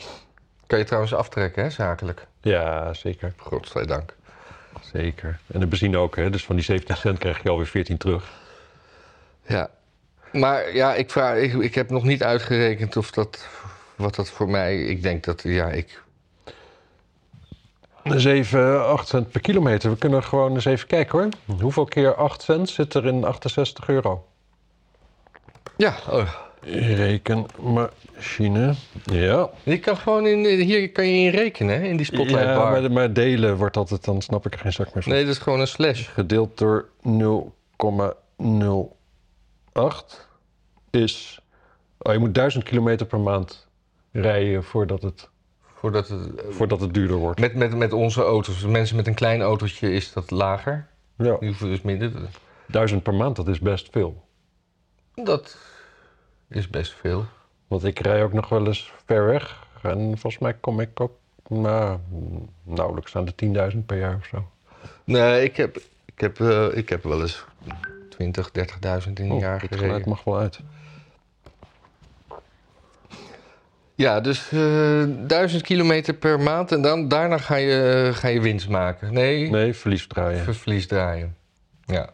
[0.67, 2.27] Kan je trouwens aftrekken, hè, zakelijk.
[2.41, 3.33] ja zeker.
[3.37, 4.15] Godzijdank.
[4.81, 5.39] Zeker.
[5.47, 6.29] En de benzine ook, hè?
[6.29, 8.31] Dus van die 17 cent krijg je alweer 14 terug.
[9.47, 9.69] Ja.
[10.31, 13.47] Maar ja, ik, vraag, ik, ik heb nog niet uitgerekend of dat,
[13.95, 14.83] wat dat voor mij...
[14.83, 16.01] Ik denk dat, ja, ik...
[18.03, 19.89] 7, 8 cent per kilometer.
[19.89, 21.29] We kunnen gewoon eens even kijken hoor.
[21.61, 24.25] Hoeveel keer 8 cent zit er in 68 euro?
[25.77, 26.29] Ja, oh.
[26.95, 28.73] Rekenmachine.
[29.03, 29.49] Ja.
[29.63, 32.81] Je kan gewoon in, hier kan je in rekenen, hè, in die spotlight ja bar.
[32.81, 35.11] maar, maar delen wordt altijd, dan snap ik er geen zak meer van.
[35.11, 36.09] Nee, dat is gewoon een slash.
[36.09, 37.13] Gedeeld door 0,08
[40.89, 41.41] is...
[41.99, 43.67] Oh, je moet 1000 kilometer per maand
[44.11, 45.29] rijden voordat het,
[45.83, 47.39] Voordat het, eh, voordat het duurder wordt.
[47.39, 48.65] met, met, met onze auto's.
[48.65, 50.87] Mensen met een klein autootje is dat lager.
[51.17, 52.11] Ja, Die hoeven dus minder.
[52.67, 54.23] 1000 per maand, dat is best veel.
[55.13, 55.57] Dat
[56.49, 57.25] is best veel.
[57.67, 59.65] Want ik rij ook nog wel eens ver weg.
[59.81, 61.11] En volgens mij kom ik ook
[61.47, 61.99] nou,
[62.63, 64.47] nauwelijks aan de 10.000 per jaar of zo.
[65.03, 67.45] Nee, ik heb, ik heb, eh, ik heb wel eens
[68.09, 69.79] 20, 30.000 in een Oh, jaar gereden.
[69.79, 70.59] geluid mag wel uit.
[74.03, 78.69] Ja, dus eh 1000 kilometer per maand en dan, daarna ga je, ga je winst
[78.69, 79.13] maken.
[79.13, 80.43] Nee, Nee, verlies draaien.
[80.43, 81.35] ver- verlies draaien.
[81.85, 82.09] Ja.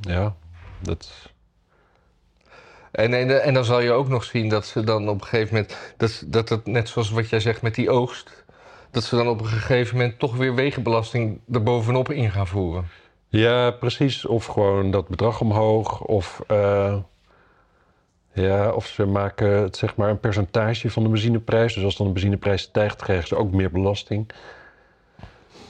[0.00, 0.34] Ja,
[0.82, 1.10] dat...
[2.90, 5.54] En, en, en dan zal je ook nog zien dat ze dan op een gegeven
[5.54, 5.76] moment...
[5.96, 8.44] Dat, dat het net zoals wat jij zegt met die oogst...
[8.90, 12.88] dat ze dan op een gegeven moment toch weer wegenbelasting erbovenop in gaan voeren.
[13.28, 14.26] Ja, precies.
[14.26, 16.00] Of gewoon dat bedrag omhoog.
[16.00, 16.96] Of, eh,
[18.34, 21.74] ja, of ze maken het zeg maar een percentage van de benzineprijs.
[21.74, 24.32] Dus als dan de benzineprijs stijgt, krijgen ze ook meer belasting.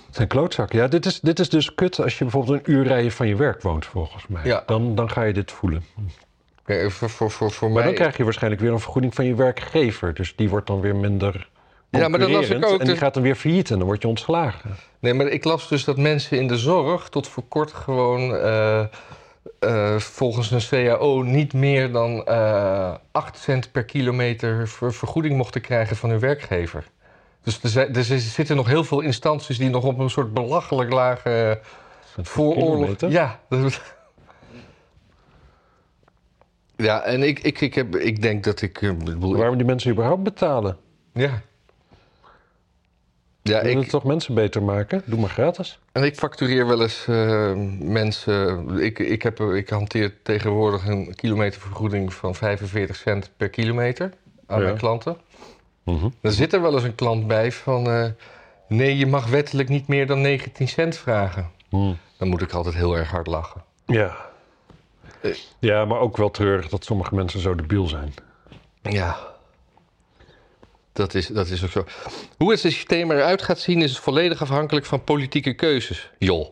[0.06, 0.78] Het zijn klootzakken.
[0.78, 3.36] Ja, dit is, dit is dus kut als je bijvoorbeeld een uur rijden van je
[3.36, 4.44] werk woont, volgens mij.
[4.44, 4.62] Ja.
[4.66, 5.84] Dan, dan ga je dit voelen.
[6.66, 7.84] Voor, voor, voor, voor Maar mij...
[7.84, 10.14] dan krijg je waarschijnlijk weer een vergoeding van je werkgever.
[10.14, 11.48] Dus die wordt dan weer minder.
[11.90, 14.02] Ja, maar dat las ik ook, En die gaat dan weer failliet en dan word
[14.02, 14.76] je ontslagen.
[14.98, 18.84] Nee, maar ik las dus dat mensen in de zorg tot voor kort gewoon eh,
[19.60, 25.60] eh, volgens een CAO niet meer dan eh 8 cent per kilometer ver- vergoeding mochten
[25.60, 26.84] krijgen van hun werkgever.
[27.42, 30.92] Dus er, zijn- er zitten nog heel veel instanties die nog op een soort belachelijk
[30.92, 31.60] lage
[32.22, 32.88] vooroorlog.
[33.10, 33.40] Ja.
[36.76, 38.82] Ja, en ik, ik, ik, heb, ik denk dat ik.
[38.82, 40.76] eh, Waarom die mensen überhaupt betalen?
[41.12, 41.40] Ja.
[43.48, 45.02] Ja, Wil ik, toch mensen beter maken?
[45.06, 45.78] Doe maar gratis.
[45.92, 48.68] En ik factureer wel eens eh, mensen.
[48.78, 54.10] Ik, ik, heb, ik hanteer tegenwoordig een kilometervergoeding van 45 cent per kilometer
[54.46, 54.64] aan Ja.
[54.64, 55.16] mijn klanten.
[55.84, 56.08] Mhm.
[56.20, 57.86] Er zit er wel eens een klant bij van.
[57.86, 58.06] eh,
[58.68, 61.50] nee, je mag wettelijk niet meer dan 19 cent vragen.
[61.68, 61.98] Hmm.
[62.18, 63.62] Dan moet ik altijd heel erg hard lachen.
[63.86, 64.16] Ja.
[65.58, 68.14] Ja, maar ook wel treurig dat sommige mensen zo debiel zijn.
[68.82, 69.16] Ja.
[70.94, 71.84] Dat is, dat is ook zo.
[72.38, 76.10] Hoe het systeem eruit gaat zien is volledig afhankelijk van politieke keuzes.
[76.18, 76.46] Joh.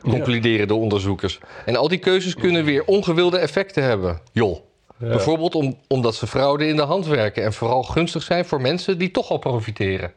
[0.00, 1.38] Concluderen de onderzoekers.
[1.64, 4.20] En al die keuzes kunnen weer ongewilde effecten hebben.
[4.32, 4.58] Joh.
[4.98, 5.08] Ja.
[5.08, 8.98] Bijvoorbeeld om, omdat ze fraude in de hand werken en vooral gunstig zijn voor mensen
[8.98, 10.12] die toch al profiteren.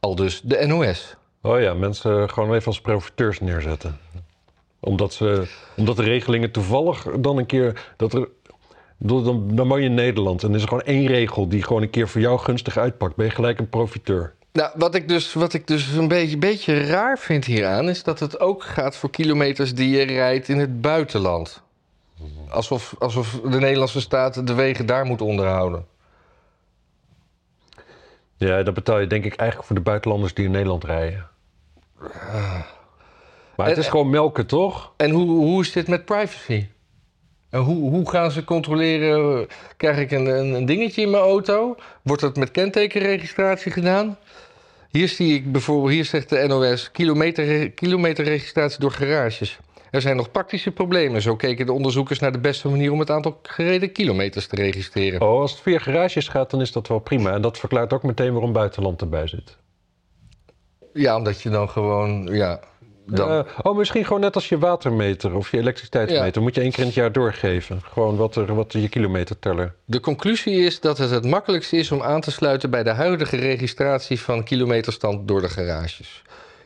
[0.00, 1.14] Al dus de NOS.
[1.42, 3.98] Oh ja, mensen gewoon even als profiteurs neerzetten.
[4.80, 7.92] Omdat, ze, omdat de regelingen toevallig dan een keer...
[7.96, 8.28] Dat er,
[9.02, 12.08] dan, dan je in Nederland en er is gewoon één regel die gewoon een keer
[12.08, 13.16] voor jou gunstig uitpakt.
[13.16, 14.34] Ben je gelijk een profiteur.
[14.52, 17.88] Nou, wat ik dus, wat ik dus een beetje, beetje raar vind hieraan...
[17.88, 21.62] is dat het ook gaat voor kilometers die je rijdt in het buitenland.
[22.48, 25.86] Alsof, alsof de Nederlandse staat de wegen daar moet onderhouden.
[28.36, 31.28] Ja, dat betaal je denk ik eigenlijk voor de buitenlanders die in Nederland rijden.
[33.56, 34.92] Maar het En- is gewoon melken, toch?
[34.96, 36.66] En hoe, hoe is dit met privacy?
[37.50, 39.46] En hoe, hoe gaan ze controleren?
[39.76, 41.76] Krijg ik een, een, een dingetje in mijn auto?
[42.02, 44.18] Wordt dat met kentekenregistratie gedaan?
[44.90, 49.58] Hier zie ik bijvoorbeeld, hier zegt de NOS, kilometer, kilometerregistratie door garages.
[49.90, 51.22] Er zijn nog praktische problemen.
[51.22, 55.20] Zo keken de onderzoekers naar de beste manier om het aantal gereden kilometers te registreren.
[55.20, 57.32] Oh, als het via garages gaat, dan is dat wel prima.
[57.32, 59.56] En dat verklaart ook meteen waarom buitenland erbij zit.
[60.92, 62.60] Ja, omdat je dan gewoon, ja,
[63.10, 66.42] dan, Eh, oh, misschien gewoon net als je watermeter of je elektriciteitsmeter.
[66.42, 67.80] Moet je één keer in het jaar doorgeven.
[67.82, 69.74] Gewoon wat, er, wat je kilometerteller.
[69.84, 73.36] De conclusie is dat het het makkelijkste is om aan te sluiten bij de huidige
[73.36, 76.22] registratie van kilometerstand door de garages.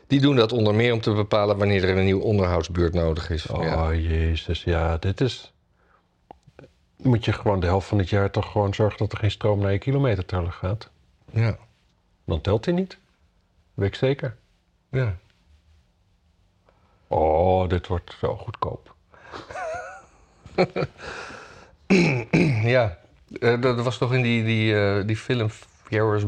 [0.07, 3.47] Die doen dat onder meer om te bepalen wanneer er een nieuw onderhoudsbeurt nodig is.
[3.47, 3.93] Oh, Ja.
[3.93, 4.63] jezus.
[4.63, 5.53] Ja, dit is...
[6.97, 9.59] Moet je gewoon de helft van het jaar toch gewoon zorgen dat er geen stroom
[9.59, 10.89] naar je kilometerteller gaat.
[11.31, 11.57] Ja.
[12.25, 12.97] Dan telt hij niet.
[13.73, 14.35] Weet ik zeker.
[14.91, 15.15] Ja.
[17.15, 18.93] Oh, dit wordt zo goedkoop.
[22.77, 22.97] ja.
[23.39, 25.49] Eh, dat was toch in die, die, eh, die film
[25.83, 26.23] Ferris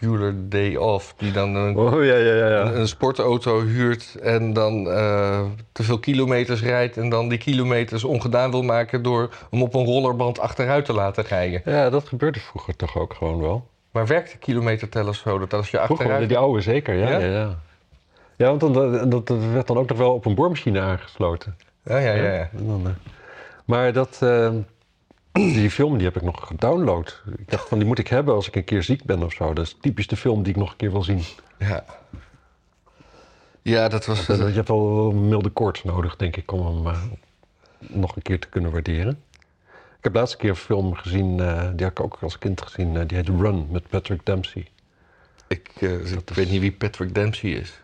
[0.00, 2.60] Bueller Day Off, die dan een, Oh, ja, ja, ja.
[2.60, 8.04] een, een sportauto huurt en dan eh, te veel kilometers rijdt en dan die kilometers
[8.04, 11.62] ongedaan wil maken door hem op een rollerband achteruit te laten rijden.
[11.64, 13.68] Ja, dat gebeurde vroeger toch ook gewoon wel.
[13.90, 16.28] Maar werkt de kilometerteller zo dat als je Vroeger, achteruit...
[16.28, 17.08] die oude zeker, ja.
[17.08, 17.18] Ja?
[17.18, 17.58] Ja, ja.
[18.36, 18.72] Ja want dan,
[19.10, 21.56] dat, dat werd dan ook nog wel op een boormachine aangesloten.
[21.84, 22.32] Ja, ja, ja.
[22.32, 22.50] ja.
[22.52, 22.92] Dan, eh,
[23.64, 24.52] maar dat, eh,
[25.32, 27.22] die film die heb ik nog gedownload.
[27.38, 29.52] Ik dacht van die moet ik hebben als ik een keer ziek ben of zo.
[29.52, 31.22] Dat is typisch de film die ik nog een keer wil zien.
[31.58, 31.84] Ja,
[33.62, 34.26] ja dat was...
[34.26, 37.02] Je hebt wel een milde koorts nodig, denk ik, om hem eh,
[37.78, 39.22] nog een keer te kunnen waarderen.
[39.98, 42.62] Ik heb laatst een keer een film gezien, eh, die heb ik ook als kind
[42.62, 42.96] gezien.
[42.96, 44.66] eh, die heet Run met Patrick Dempsey.
[45.48, 47.80] Ik, eh, ik weet niet wie Patrick Dempsey is.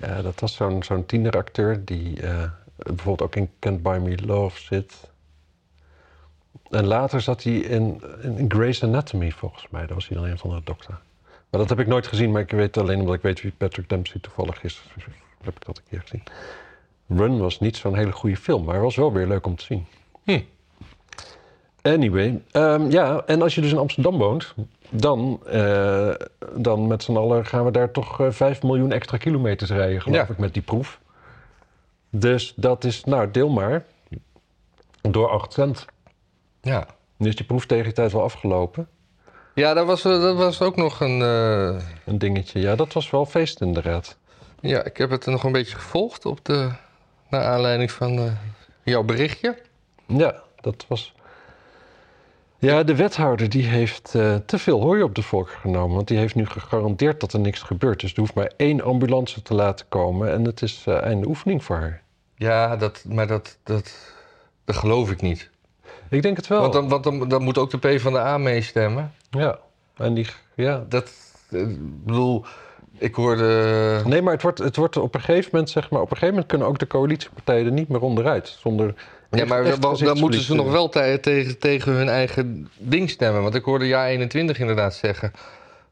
[0.00, 4.60] Ja, dat was zo'n zo'n tieneracteur die eh, bijvoorbeeld ook in Can't Buy Me Love
[4.60, 5.10] zit.
[6.70, 9.86] En later zat hij in, in Grey's Anatomy, volgens mij.
[9.86, 11.00] Daar was hij dan een van de dokter.
[11.50, 13.88] Maar dat heb ik nooit gezien, maar ik weet alleen omdat ik weet wie Patrick
[13.88, 14.82] Dempsey toevallig is.
[15.42, 16.22] Heb ik dat een keer gezien.
[17.08, 19.86] Run was niet zo'n hele goede film, maar was wel weer leuk om te zien.
[20.22, 20.40] Hm.
[21.82, 24.54] Anyway, ehm, ja, en als je dus in Amsterdam woont,
[24.92, 26.10] dan, eh,
[26.56, 30.16] dan met z'n allen gaan we daar toch eh 5 miljoen extra kilometers rijden, geloof
[30.18, 30.26] Ja.
[30.32, 31.00] ik, met die proef.
[32.10, 33.84] Dus dat is, nou, deel maar
[35.00, 35.84] door 8 cent.
[36.60, 36.86] Ja.
[37.16, 38.88] Nu is die proef tegen die tijd wel afgelopen.
[39.54, 41.22] Ja, dat was, eh, dat was ook nog een...
[41.22, 42.60] eh, Een dingetje.
[42.60, 44.16] Ja, dat was wel feest inderdaad.
[44.60, 46.70] ja, ik heb het nog een beetje gevolgd op de...
[47.28, 48.32] Naar aanleiding van eh,
[48.82, 49.58] jouw berichtje.
[50.06, 51.14] Ja, dat was.
[52.62, 55.94] Ja, de wethouder die heeft eh, te veel hooi op de volk genomen.
[55.94, 58.00] Want die heeft nu gegarandeerd dat er niks gebeurt.
[58.00, 60.32] Dus er hoeft maar één ambulance te laten komen.
[60.32, 62.02] En het is eh, einde oefening voor haar.
[62.34, 64.14] Ja, dat, maar dat, dat,
[64.64, 65.50] dat geloof ik niet.
[66.10, 66.60] Ik denk het wel.
[66.60, 69.12] Want, dan, want dan, dan moet ook de P van de A meestemmen.
[69.30, 69.58] Ja,
[69.96, 70.26] en die.
[70.54, 70.84] Ja.
[70.88, 71.12] Dat,
[71.50, 72.44] eh, ik bedoel,
[72.98, 74.00] ik hoorde...
[74.04, 76.34] Nee, maar het wordt, het wordt op een gegeven moment, zeg maar, op een gegeven
[76.34, 78.56] moment kunnen ook de coalitiepartijen er niet meer onderuit.
[78.60, 78.94] Zonder.
[79.32, 83.42] Ja, maar dan, dan moeten ze nog wel tegen, tegen hun eigen ding stemmen.
[83.42, 85.32] Want ik hoorde Ja 21 inderdaad zeggen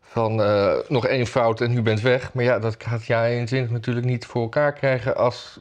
[0.03, 2.33] van eh, nog één fout en u bent weg.
[2.33, 5.61] Maar ja, dat gaat Ja 21 natuurlijk niet voor elkaar krijgen als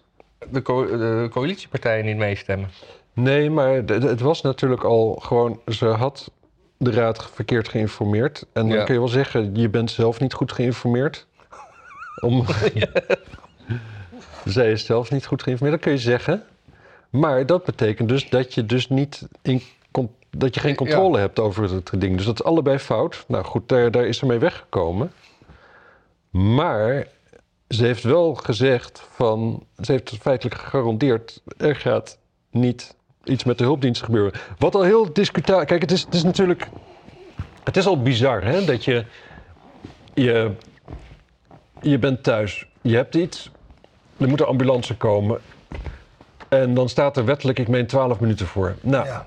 [0.51, 2.69] de, co- de coalitiepartijen niet meestemmen.
[3.13, 5.59] Nee, maar het was natuurlijk al gewoon.
[5.67, 6.31] Ze had
[6.77, 8.45] de raad verkeerd geïnformeerd.
[8.53, 8.83] En dan Ja.
[8.83, 11.27] kun je wel zeggen: je bent zelf niet goed geïnformeerd.
[12.21, 12.45] Om...
[14.45, 16.43] Zij is zelf niet goed geïnformeerd, dat kun je zeggen.
[17.09, 19.61] Maar dat betekent dus dat je dus niet in
[20.31, 22.17] dat je geen controle hebt over het ding.
[22.17, 23.23] Dus dat is allebei fout.
[23.27, 25.11] Nou goed, daar, daar is ze mee weggekomen.
[26.29, 27.07] Maar
[27.69, 29.63] ze heeft wel gezegd van...
[29.81, 31.41] Ze heeft feitelijk gegarandeerd...
[31.57, 32.17] er gaat
[32.51, 34.39] niet iets met de hulpdiensten gebeuren.
[34.57, 35.65] Wat al heel discutabel...
[35.65, 36.67] Kijk, het is, het is natuurlijk...
[37.63, 38.65] Het is al bizar, hè?
[38.65, 39.05] Dat je...
[40.13, 40.51] Je,
[41.81, 42.67] je bent thuis.
[42.81, 43.51] Je hebt iets.
[44.17, 45.41] Er moet een ambulance komen.
[46.49, 48.75] En dan staat er wettelijk, ik meen 12 minuten voor.
[48.81, 49.25] Nou, Ja.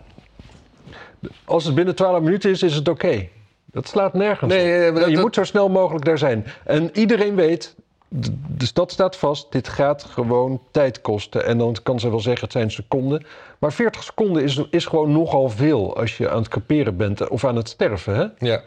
[1.45, 3.29] als het binnen 12 minuten is, is het oké.
[3.65, 6.47] Dat slaat nergens Nee, eh, dat- je dat- moet zo snel mogelijk daar zijn.
[6.65, 7.75] En iedereen weet,
[8.21, 11.45] d- de stad staat vast, dit gaat gewoon tijd kosten.
[11.47, 13.25] En dan kan ze wel zeggen, het zijn seconden.
[13.59, 17.45] Maar 40 seconden is, is gewoon nogal veel als je aan het kaperen bent of
[17.45, 18.15] aan het sterven.
[18.17, 18.47] Hè?
[18.47, 18.63] Ja.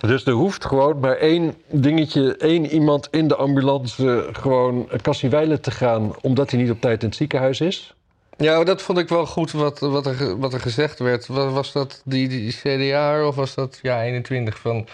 [0.00, 5.70] Dus er hoeft gewoon maar één dingetje, één iemand in de ambulance gewoon Cassiewijlen te
[5.70, 6.14] gaan...
[6.20, 7.94] omdat hij niet op tijd in het ziekenhuis is.
[8.36, 11.26] Ja, dat vond ik wel goed wat, wat, er, wat er gezegd werd.
[11.26, 14.86] Was, was dat die, die CDA of was dat ja, 21 van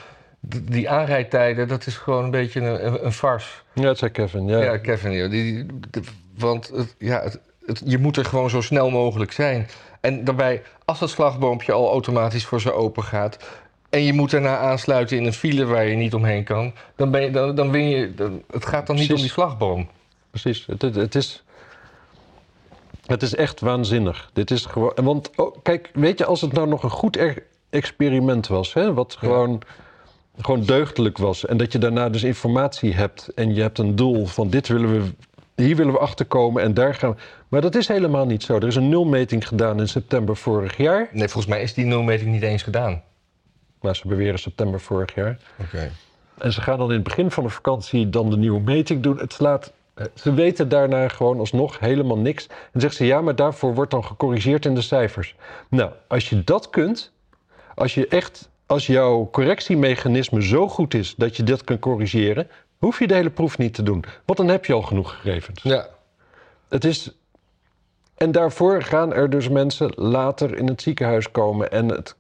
[0.63, 1.69] die aanrijdtijden?
[1.69, 3.49] Dat is gewoon een beetje een, een, farce.
[3.73, 4.47] Ja, dat zei Kevin.
[4.47, 4.63] Ja.
[4.63, 5.31] Ja, Kevin.
[5.31, 5.67] Die,
[6.39, 9.69] want het, ja, het, het- je moet er gewoon zo snel mogelijk zijn.
[10.01, 13.37] En daarbij, als dat slagboompje al automatisch voor ze open gaat...
[13.93, 16.73] en je moet daarna aansluiten in een file waar je niet omheen kan...
[16.97, 18.15] dan, ben je, dan, dan win je...
[18.15, 19.89] Dan, het gaat dan niet om die slagboom.
[20.31, 20.67] Precies.
[20.67, 21.45] Het, het, het is,
[23.07, 24.31] het is echt waanzinnig.
[24.33, 24.93] Dit is gewoon.
[24.95, 28.95] Want oh, kijk, weet je, als het nou nog een goed er- experiment was, hè,
[28.95, 29.61] wat gewoon,
[30.39, 31.47] gewoon deugdelijk was.
[31.47, 34.93] En dat je daarna dus informatie hebt en je hebt een doel van dit willen
[34.93, 35.11] we.
[35.55, 37.17] Hier willen we achterkomen en daar gaan we.
[37.49, 38.57] Maar dat is helemaal niet zo.
[38.57, 41.09] Er is een nulmeting gedaan in september vorig jaar.
[41.13, 43.03] Nee, volgens mij is die nulmeting niet eens gedaan.
[43.83, 45.39] Maar ze beweren september vorig jaar.
[45.61, 45.91] Oké.
[46.39, 49.19] En ze gaan dan in het begin van de vakantie dan de nieuwe meting doen.
[49.19, 49.73] Het slaat.
[49.95, 52.47] eh, Ze weten daarna gewoon alsnog helemaal niks.
[52.73, 55.35] En zeggen ze ja, maar daarvoor wordt dan gecorrigeerd in de cijfers.
[55.71, 57.13] Nou, als je dat kunt,
[57.75, 62.99] als je echt, als jouw correctiemechanisme zo goed is dat je dat kan corrigeren, hoef
[62.99, 64.05] je de hele proef niet te doen.
[64.25, 65.63] Want dan heb je al genoeg gegevens.
[65.63, 65.87] Ja.
[66.69, 67.17] Het is.
[68.15, 71.71] En daarvoor gaan er dus mensen later in het ziekenhuis komen.
[71.73, 72.17] En, het,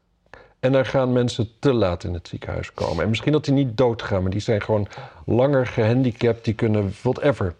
[0.62, 3.02] en er gaan mensen te laat in het ziekenhuis komen.
[3.02, 4.86] En misschien dat die niet doodgaan, maar die zijn gewoon
[5.26, 6.44] langer gehandicapt.
[6.44, 7.54] Die kunnen whatever.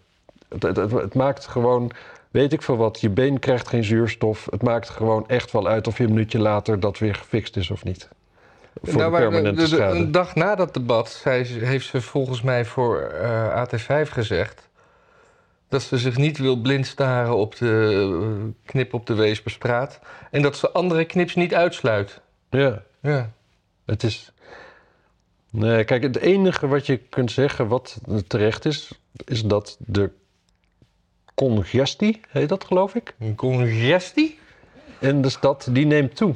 [0.49, 1.91] Het, het, het, maakt gewoon,
[2.31, 4.47] weet ik veel wat, je been krijgt geen zuurstof.
[4.51, 7.71] Het maakt gewoon echt wel uit of je een minuutje later dat weer gefixt is
[7.71, 8.09] of niet.
[8.81, 9.95] Voor Nou, de permanente de- de- schade.
[9.97, 14.69] Een dag na dat debat heeft ze volgens mij voor eh, AT5 gezegd...
[15.69, 19.99] dat ze zich niet wil blind staren op de eh, knip op de Weesperstraat...
[20.31, 22.21] en dat ze andere knips niet uitsluit.
[22.49, 22.81] Ja.
[23.03, 23.31] Ja.
[23.85, 24.31] Het is.
[25.49, 28.91] Nee, kijk, het enige wat je kunt zeggen wat terecht is,
[29.25, 30.11] is dat de
[31.35, 34.39] congestie, heet dat geloof ik, Een congestie?
[34.99, 36.35] in de stad, die neemt toe.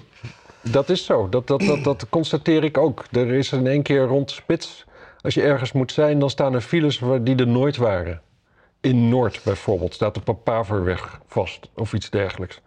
[0.62, 3.06] Dat is zo, dat, dat, dat, dat constateer ik ook.
[3.12, 4.86] Er is in één keer rond de spits,
[5.22, 8.22] als je ergens moet zijn, dan staan er files die er nooit waren.
[8.82, 12.62] In Noord bijvoorbeeld staat op een Paverweg vast of iets dergelijks.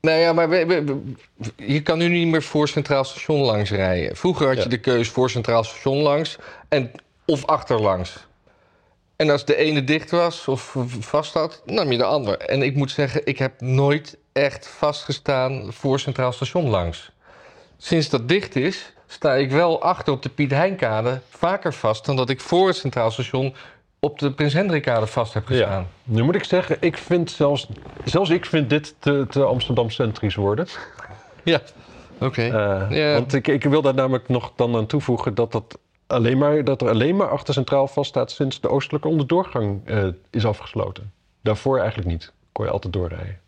[0.00, 1.14] Nou ja, maar we- we- we-
[1.56, 4.16] je kan nu niet meer voor Centraal Station langs rijden.
[4.16, 6.36] Vroeger had je de keus voor Centraal Station langs
[6.68, 6.90] en,
[7.26, 8.28] of achterlangs.
[9.16, 12.38] En als de ene dicht was of vast had, nam je de ander.
[12.38, 17.10] En ik moet zeggen, ik heb nooit echt vastgestaan voor Centraal Station langs.
[17.76, 22.04] Sinds dat dicht is, sta ik wel achter op de Piet Heinkade vaker vast...
[22.04, 23.54] dan dat ik voor het Centraal Station
[24.00, 25.86] op de Prins Hendrikkade vast heb gestaan.
[26.04, 27.68] Nu moet ik zeggen, ik vind zelfs,
[28.04, 30.66] zelfs ik vind dit te, te Amsterdam-centrisch worden.
[31.44, 31.60] Ja,
[32.20, 32.42] oké.
[32.42, 33.12] Eh, Ja.
[33.12, 36.82] Want ik, ik wil daar namelijk nog dan aan toevoegen dat, dat, alleen maar, dat
[36.82, 41.12] er alleen maar achter centraal vaststaat sinds de oostelijke onderdoorgang eh, is afgesloten.
[41.42, 42.32] Daarvoor eigenlijk niet.
[42.52, 43.38] Kon je altijd doorrijden.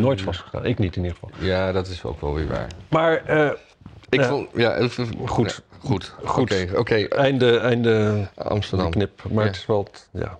[0.00, 0.64] Nooit vastgestaan.
[0.66, 1.46] Ik niet in ieder geval.
[1.46, 2.66] Ja, dat is ook wel weer waar.
[2.88, 3.50] Maar eh,
[4.10, 4.28] Ik Ja.
[4.28, 4.88] vond, ja,
[5.26, 5.62] Goed.
[5.78, 6.14] goed.
[6.24, 6.40] Goed.
[6.54, 8.90] Oké, oké, einde, einde Amsterdam.
[8.90, 9.22] knip.
[9.30, 9.50] Maar Ja.
[9.50, 9.88] het is wel...
[10.12, 10.38] Ja.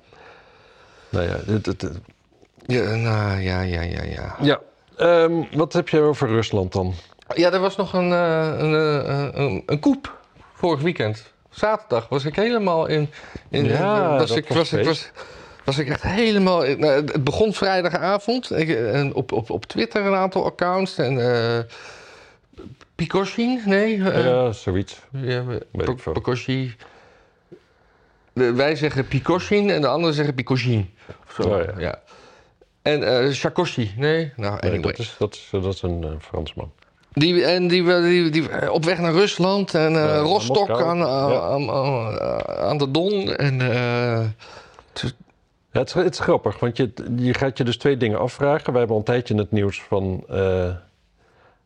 [1.08, 1.90] Nou ja, het-
[2.66, 4.36] Ja, nou, ja, ja, ja, ja.
[4.40, 4.60] ja.
[4.96, 6.94] Ehm, wat heb je over Rusland dan?
[7.34, 10.18] Ja, er was nog een, eh, een, eh, een, een koep
[10.54, 11.32] vorig weekend.
[11.50, 13.10] Zaterdag was ik helemaal in...
[13.48, 15.10] in Ja, was dat ik, was was, ik, was,
[15.64, 16.62] was ik echt helemaal...
[16.62, 18.50] in- nou, het begon vrijdagavond.
[18.56, 20.98] Ik, en op, op, op Twitter een aantal accounts.
[20.98, 21.58] En eh
[23.00, 23.60] Picoshin?
[23.64, 24.02] Nee?
[24.02, 25.00] eh, ja, zoiets.
[25.10, 25.66] Ja, we-
[28.52, 30.90] wij zeggen Pikoshin en de anderen zeggen Pikoshin.
[31.26, 31.42] Of zo.
[31.42, 31.72] Oh, ja.
[31.78, 32.00] ja.
[32.82, 34.32] En Shakoshi, nee?
[34.36, 36.72] Nou, Nee, dat, is, dat, is, dat is een eh, Fransman.
[37.12, 41.40] Die, en die, die, die, op weg naar Rusland en Ja, naar Rostock aan, Ja.
[41.40, 41.70] aan,
[42.58, 43.36] aan, de Don.
[43.36, 44.32] En Ja,
[45.80, 48.70] het, is, het is grappig, want je, je gaat je dus twee dingen afvragen.
[48.70, 50.24] Wij hebben al een tijdje in het nieuws van...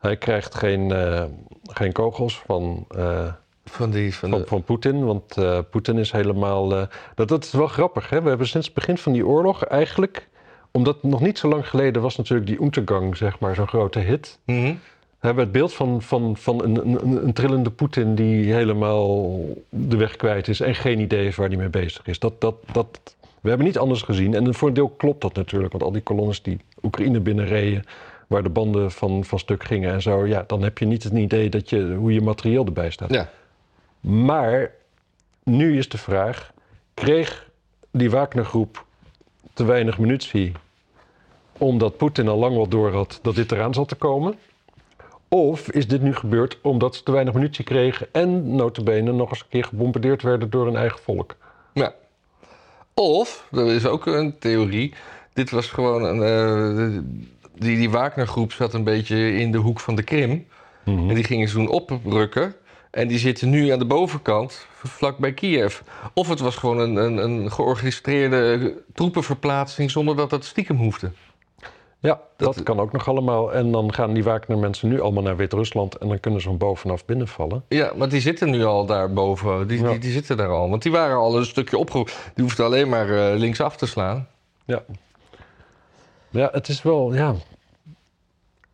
[0.05, 1.25] hij krijgt geen, eh,
[1.63, 3.33] geen kogels van, eh,
[3.65, 4.47] Van die, van van, de...
[4.47, 5.05] van Poetin.
[5.05, 6.69] Want eh, Poetin is helemaal.
[7.15, 8.11] dat, dat is wel grappig.
[8.11, 8.23] Hè?
[8.23, 10.29] We hebben sinds het begin van die oorlog eigenlijk.
[10.71, 14.39] Omdat nog niet zo lang geleden was natuurlijk die Untergang, zeg maar, zo'n grote hit.
[14.45, 14.75] Mhm.
[15.21, 19.39] We hebben het beeld van, van, van een, een, een trillende Poetin die helemaal
[19.69, 22.19] de weg kwijt is en geen idee heeft waar hij mee bezig is.
[22.19, 24.35] Dat, dat, dat, we hebben niet anders gezien.
[24.35, 27.85] En voor een deel klopt dat natuurlijk, want al die kolonnes die Oekraïne binnenreden,
[28.27, 31.13] waar de banden van, van stuk gingen en zo, ja, dan heb je niet het
[31.13, 33.15] idee dat je, hoe je materieel erbij staat.
[33.15, 33.29] Ja.
[34.01, 34.71] Maar
[35.43, 36.53] nu is de vraag:
[36.95, 37.49] kreeg
[37.91, 38.85] die Wagnergroep
[39.53, 40.53] te weinig munitie
[41.59, 44.35] omdat Poetin al lang wel door had dat dit eraan zat te komen?
[45.29, 49.41] Of is dit nu gebeurd omdat ze te weinig munitie kregen en notabene nog eens
[49.41, 51.37] een keer gebombardeerd werden door hun eigen volk?
[51.73, 51.95] Ja.
[52.95, 54.95] Of, dat is ook een theorie,
[55.33, 56.23] dit was gewoon een...
[56.23, 57.03] eh,
[57.55, 60.47] die, die Wagnergroep zat een beetje in de hoek van de Krim.
[60.85, 62.55] En die gingen ze toen oprukken.
[62.91, 65.81] En die zitten nu aan de bovenkant, vlak bij Kiev.
[66.15, 71.11] Of het was gewoon een, een, een georganiseerde troepenverplaatsing zonder dat dat stiekem hoefde.
[72.01, 73.53] Ja, dat, Dat- kan ook nog allemaal.
[73.55, 76.59] En dan gaan die Wagner mensen nu allemaal naar Wit-Rusland en dan kunnen ze van
[76.59, 77.65] bovenaf binnenvallen.
[77.69, 79.69] Ja, maar die zitten nu al daar boven.
[79.69, 79.91] Die, Ja.
[79.91, 80.71] die, die zitten daar al.
[80.71, 82.13] Want die waren al een stukje opgeroepen.
[82.35, 84.29] Die hoefden alleen maar eh, linksaf te slaan.
[84.65, 84.83] Ja.
[86.35, 87.35] Ja, het is wel, ja.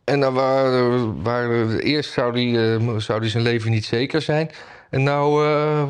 [0.03, 4.49] En dan waren, waren, eerst zou die, eh, zou die zijn leven niet zeker zijn.
[4.89, 5.83] En nou eh,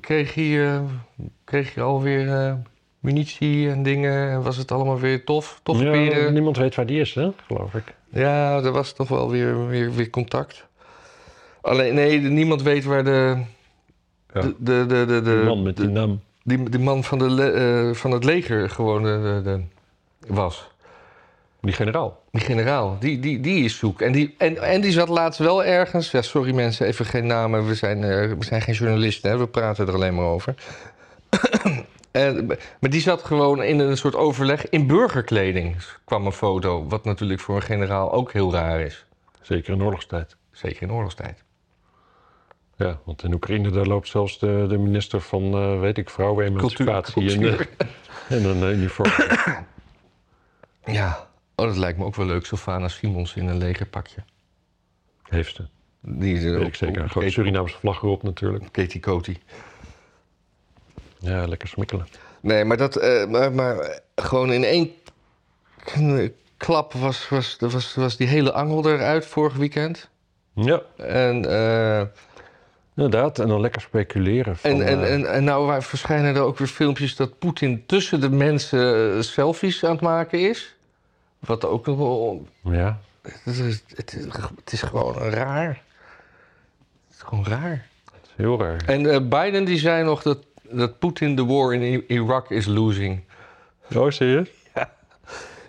[0.00, 0.80] kreeg, hij, eh,
[1.44, 2.56] kreeg hij alweer
[2.98, 4.30] munitie en dingen.
[4.30, 5.60] En was het allemaal weer tof.
[5.62, 6.32] Toffe ja peren.
[6.32, 7.94] niemand weet waar die is, hè, geloof ik.
[8.08, 10.66] Ja, er was toch wel weer, weer, weer contact.
[11.60, 13.42] Alleen, nee, niemand weet waar de...
[14.34, 14.40] Ja.
[14.40, 16.20] De, de, de, de, de- Die man met die naam.
[16.42, 19.02] die, die man van, de, van het leger gewoon
[20.26, 20.70] was.
[21.60, 22.22] Die generaal.
[22.30, 24.00] Die generaal, die, die, die is zoek.
[24.00, 26.10] En die, en, en die zat laatst wel ergens.
[26.10, 27.66] Ja, sorry mensen, even geen namen.
[27.66, 29.38] We zijn, eh, we zijn geen journalisten, hè?
[29.38, 30.54] we praten er alleen maar over.
[32.10, 32.46] en,
[32.80, 35.76] maar die zat gewoon in een soort overleg in burgerkleding.
[36.04, 36.86] kwam een foto.
[36.88, 39.04] Wat natuurlijk voor een generaal ook heel raar is.
[39.40, 40.36] Zeker in oorlogstijd.
[40.52, 41.42] Zeker in oorlogstijd.
[42.76, 47.22] Ja, want in Oekraïne daar loopt zelfs de, de minister van, eh, weet ik, vrouwenemancipatie
[47.22, 47.68] in, Cultuur.
[48.28, 49.10] eh, in een eh, uniform.
[50.84, 51.28] Ja,
[51.60, 52.46] oh, dat lijkt me ook wel leuk.
[52.46, 54.20] Sylvana Simons in een legerpakje.
[55.22, 55.66] Heeft ze.
[56.00, 57.02] Die is Weet ik zeker.
[57.02, 58.64] Een grote Surinaamse vlag erop natuurlijk.
[58.70, 59.36] Katie Coty.
[61.18, 62.06] Ja, lekker smikkelen.
[62.40, 64.90] Nee, maar dat, eh, maar, maar gewoon in één
[66.56, 70.10] klap was, was, was, was die hele angel eruit vorig weekend.
[70.54, 72.06] Ja, En, eh,
[72.96, 73.38] inderdaad.
[73.38, 74.56] En dan lekker speculeren.
[74.56, 78.20] Van, en, en, eh, en, en nou verschijnen er ook weer filmpjes dat Poetin tussen
[78.20, 80.74] de mensen eh, selfies aan het maken is.
[81.40, 82.46] Wat ook nog wel.
[82.62, 84.24] ja, Het is, het is,
[84.56, 85.68] het is gewoon raar.
[87.06, 87.86] Het is gewoon raar.
[88.04, 88.82] dat is heel raar.
[88.86, 92.66] En eh, Biden die zei nog dat, dat Poetin de war in I- Iraq is
[92.66, 93.24] losing.
[93.94, 94.46] Oh, zie je?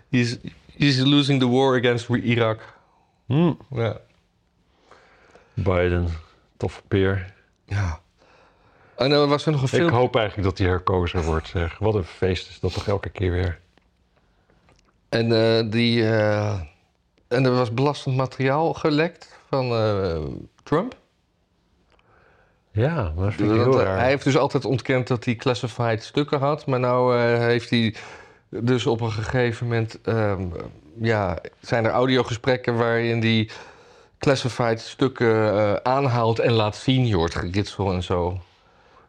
[0.10, 0.38] He's,
[0.78, 2.60] he's losing the war against Iraq.
[3.26, 3.52] Hm.
[3.70, 3.98] Ja.
[5.54, 6.08] Biden,
[6.58, 7.34] toffe peer.
[7.66, 8.00] ja.
[8.96, 9.90] En dan was er nog een Ik film.
[9.90, 11.78] hoop eigenlijk dat hij herkozen wordt, zeg.
[11.78, 13.60] Wat een feest is dat toch elke keer weer.
[15.12, 16.60] En, eh, die, eh,
[17.28, 20.20] en er was belastend materiaal gelekt van eh,
[20.64, 20.96] Trump.
[22.72, 23.98] Ja, maar dat vind ik Want, heel raar.
[23.98, 26.66] hij heeft dus altijd ontkend dat hij classified stukken had.
[26.66, 27.96] Maar nou heeft hij
[28.50, 30.02] dus op een gegeven moment...
[30.02, 30.42] ehm,
[31.00, 33.50] ja, zijn er audiogesprekken waarin hij
[34.20, 37.08] classified stukken aanhaalt en laat zien.
[37.08, 38.38] Je hoort geritsel en zo.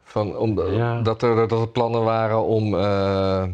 [0.04, 1.00] Van, om, Ja.
[1.00, 3.44] dat, er, dat er plannen waren om eh,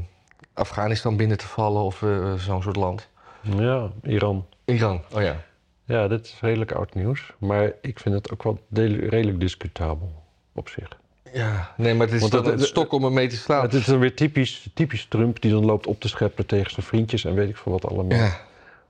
[0.58, 3.08] Afghanistan binnen te vallen of eh, zo'n soort land.
[3.42, 4.46] Ja, Iran.
[4.64, 5.36] Iran, oh ja.
[5.84, 7.32] Ja, dit is redelijk oud nieuws.
[7.38, 10.22] Maar ik vind het ook wel redelijk discutabel
[10.54, 10.88] op zich.
[11.32, 13.62] Ja, nee, maar het is Want dan dat- een stok om ermee te slaan.
[13.62, 16.86] Het is dan weer typisch, typisch Trump die dan loopt op te scheppen tegen zijn
[16.86, 18.18] vriendjes en weet ik veel wat allemaal.
[18.18, 18.40] Ja.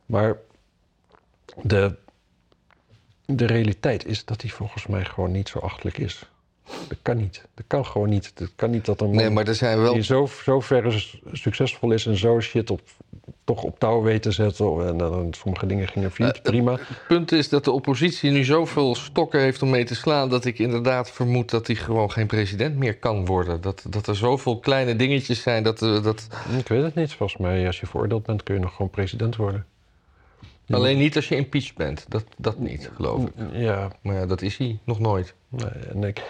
[0.07, 0.37] Maar
[1.62, 1.95] de,
[3.25, 6.23] de realiteit is dat hij volgens mij gewoon niet zo achtelijk is.
[6.89, 7.45] Dat kan niet.
[7.55, 8.33] Dat kan gewoon niet.
[8.35, 11.07] Dat kan niet dat een man Nee, maar er zijn wel die zo, zo ver
[11.33, 12.81] succesvol is en zo shit op,
[13.45, 14.87] toch op touw weet te zetten.
[14.87, 16.73] En dan sommige dingen gingen failliet, Eh, prima.
[16.73, 20.29] Het punt is dat de oppositie nu zoveel stokken heeft om mee te slaan...
[20.29, 23.61] dat ik inderdaad vermoed dat hij gewoon geen president meer kan worden.
[23.61, 25.83] Dat, dat er zoveel kleine dingetjes zijn dat...
[25.83, 26.27] eh, dat
[26.59, 27.12] Ik weet het niet.
[27.12, 29.66] Volgens mij, als je veroordeeld bent, kun je nog gewoon president worden.
[30.71, 32.05] alleen niet als je impeached bent.
[32.09, 33.33] Dat, dat niet, geloof ik.
[33.53, 35.35] Ja, Maar ja, dat is hij nog nooit.
[35.49, 36.23] nee, en ik,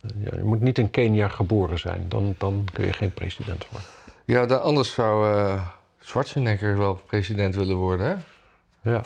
[0.00, 2.08] ja, je moet niet in Kenia geboren zijn.
[2.08, 3.88] Dan, dan kun je geen president worden.
[4.24, 5.66] Ja, dan, anders zou eh
[6.00, 8.90] Schwarzenegger wel president willen worden, hè?
[8.90, 9.02] Ja,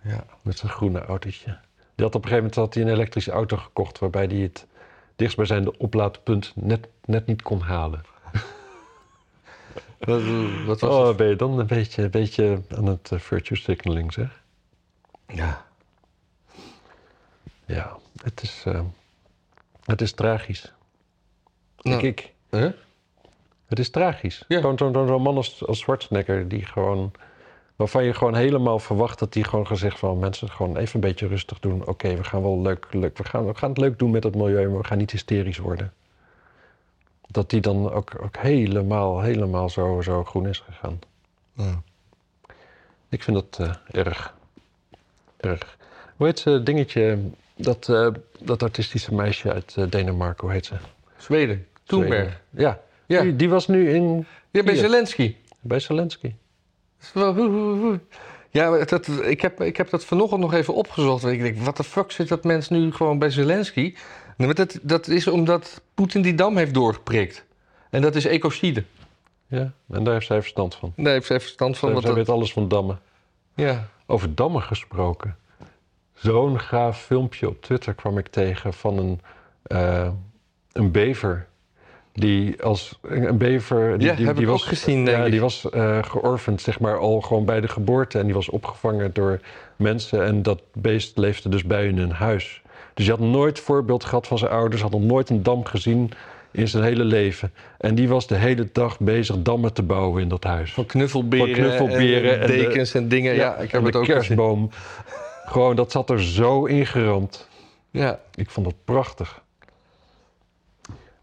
[0.00, 0.24] Ja.
[0.42, 1.58] met zijn groene autootje.
[1.94, 3.98] Die had op een gegeven moment had hij een elektrische auto gekocht...
[3.98, 4.66] waarbij hij het
[5.16, 8.00] dichtstbijzijnde oplaadpunt net, net niet kon halen.
[9.98, 10.22] Wat,
[10.66, 11.16] wat was Oh, het?
[11.16, 14.42] ben je dan een beetje, een beetje aan het uh, virtue signaling, zeg?
[15.26, 15.64] Ja.
[17.66, 18.80] Ja, het is, eh,
[19.86, 20.72] het is tragisch.
[21.80, 22.70] Nou, Ik, hè?
[23.66, 24.44] het is tragisch.
[24.48, 24.60] Ja.
[24.60, 27.12] Zo'n zo'n man als, als Schwarzenegger, die gewoon...
[27.76, 30.18] Waarvan je gewoon helemaal verwacht dat hij gewoon gezegd van...
[30.18, 31.86] mensen gewoon even een beetje rustig doen.
[31.86, 34.34] Oké, we gaan wel leuk, leuk we, gaan, we gaan het leuk doen met het
[34.34, 34.68] milieu...
[34.68, 35.92] maar we gaan niet hysterisch worden.
[37.26, 40.98] Dat die dan ook, ook helemaal, helemaal zo, zo groen is gegaan.
[41.52, 41.82] Ja.
[43.08, 44.34] Ik vind dat eh, erg.
[45.36, 45.76] Erg.
[46.16, 47.18] Hoe heet ze, dingetje...
[47.56, 48.08] Dat, eh,
[48.40, 50.74] dat artistische meisje uit eh, Denemarken, hoe heet ze?
[51.16, 51.66] Zweden.
[51.84, 52.40] Thunberg.
[52.50, 53.20] Ja, Ja.
[53.22, 54.82] Die, die was nu in, Ja, bij Hier.
[54.82, 55.36] Zelensky.
[55.60, 56.34] bij Zelensky.
[57.12, 58.00] Hoe.
[58.50, 61.24] Ja, dat, ik, heb, ik heb dat vanochtend nog even opgezocht.
[61.24, 63.94] Ik denk, wat de fuck zit dat mens nu gewoon bij Zelensky?
[64.36, 67.44] Dat, dat is omdat Poetin die dam heeft doorgeprikt.
[67.90, 68.84] En dat is ecocide.
[69.46, 70.92] Ja, en daar heeft zij verstand van.
[70.96, 71.88] Daar heeft ze even verstand van.
[71.88, 73.00] Zij, zij dat, weet alles van dammen.
[73.54, 73.88] ja.
[74.06, 75.36] Over dammen gesproken.
[76.16, 79.20] Zo'n gaaf filmpje op Twitter kwam ik tegen van een,
[79.62, 80.08] eh,
[80.72, 81.46] een bever.
[82.12, 83.98] Die als een bever.
[83.98, 85.30] Die, Ja, die, heb die ik was, ook gezien, denk Ja, ik.
[85.30, 88.18] die was eh georfend, zeg maar, al gewoon bij de geboorte.
[88.18, 89.40] En die was opgevangen door
[89.76, 90.24] mensen.
[90.24, 92.62] En dat beest leefde dus bij hun in huis.
[92.94, 96.10] Dus hij had nooit voorbeeld gehad van zijn ouders, had nog nooit een dam gezien
[96.50, 97.52] in zijn hele leven.
[97.78, 100.72] En die was de hele dag bezig dammen te bouwen in dat huis.
[100.72, 103.34] Van knuffelberen, Van knuffelberen en, en de- dekens en dingen.
[103.34, 104.70] Ja, ik heb en het de ook gezien.
[105.46, 107.48] Gewoon, dat zat er zo ingeramd.
[107.90, 109.42] Ja, Ik vond dat prachtig.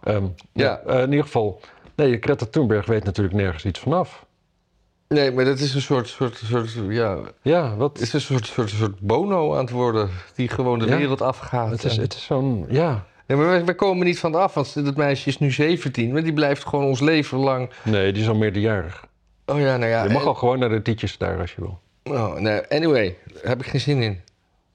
[0.04, 0.82] Ehm, Ja.
[0.86, 1.60] ja, eh, in ieder geval.
[1.96, 4.26] Nee, Greta Thunberg weet natuurlijk nergens iets vanaf.
[5.08, 8.46] nee, maar dat is een soort, soort, soort ja, Ja, wat, het is een soort,
[8.46, 10.10] soort, soort bono aan het worden.
[10.36, 10.98] Die gewoon de Ja.
[10.98, 11.70] wereld afgaat.
[11.72, 12.66] het is, En- het is zo'n.
[12.70, 13.06] Ja.
[13.28, 16.12] Ja, maar wij, wij komen niet van af, want dat meisje is nu 17.
[16.14, 17.70] Maar die blijft gewoon ons leven lang.
[17.84, 19.06] Nee, die is al meerderjarig.
[19.46, 20.04] Oh ja, nou ja.
[20.04, 21.80] je mag en- al gewoon naar de tietjes daar als je wil.
[22.04, 24.22] Oh, nee, anyway, daar heb ik geen zin in.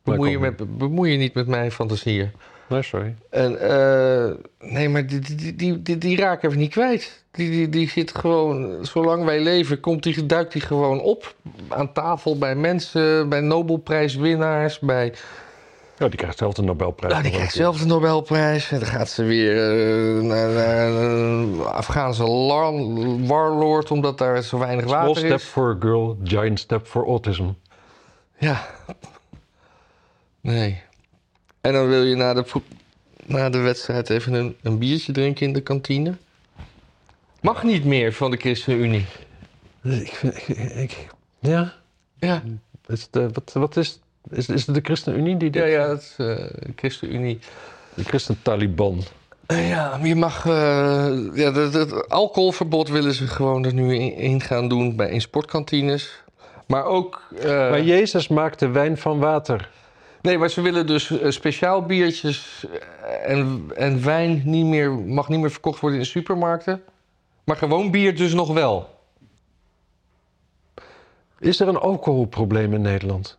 [0.02, 2.30] Bemoei je, met, bemoei je niet met mijn fantasieën.
[2.68, 3.14] Nee, sorry.
[3.30, 7.24] En, eh, nee, maar die, die, die, die, die raken we niet kwijt.
[7.30, 11.34] Die, die, die zit gewoon, zolang wij leven, komt die, duikt die gewoon op.
[11.68, 15.14] Aan tafel bij mensen, bij Nobelprijswinnaars, bij...
[15.98, 17.12] Ja, die krijgt zelf de Nobelprijs.
[17.12, 18.70] Nou, die krijgt zelf de Nobelprijs.
[18.70, 24.58] En dan gaat ze weer eh, naar, naar een Afghaanse lar- warlord, omdat daar zo
[24.58, 25.44] weinig Small water step is.
[25.44, 27.48] for a girl, giant step for autism.
[28.38, 28.66] Ja.
[30.40, 30.82] Nee.
[31.60, 32.44] En dan wil je na de,
[33.26, 36.14] na de wedstrijd even een, een biertje drinken in de kantine.
[37.40, 39.06] Mag niet meer van de ChristenUnie.
[39.82, 41.06] Ik vind, ik, ik-
[41.38, 41.72] ja,
[42.18, 42.42] Ja,
[42.86, 45.62] is de, wat, wat is, is, is het de ChristenUnie die dit?
[45.62, 46.36] ja, ja het eh,
[46.76, 47.38] ChristenUnie.
[47.94, 49.02] De Christen-Taliban.
[49.46, 50.46] Eh, ja, maar je mag...
[50.46, 50.52] eh,
[51.34, 56.22] ja, het- alcoholverbod willen ze gewoon er nu in, in gaan doen bij, in sportkantines.
[56.66, 57.22] Maar ook...
[57.42, 59.70] Maar Jezus maakte wijn van water.
[60.22, 62.66] Nee, maar ze willen dus speciaal biertjes
[63.24, 66.82] en, en wijn niet meer, mag niet meer verkocht worden in de supermarkten.
[67.44, 68.88] Maar gewoon bier dus nog wel.
[71.38, 73.37] Is er een alcoholprobleem in Nederland?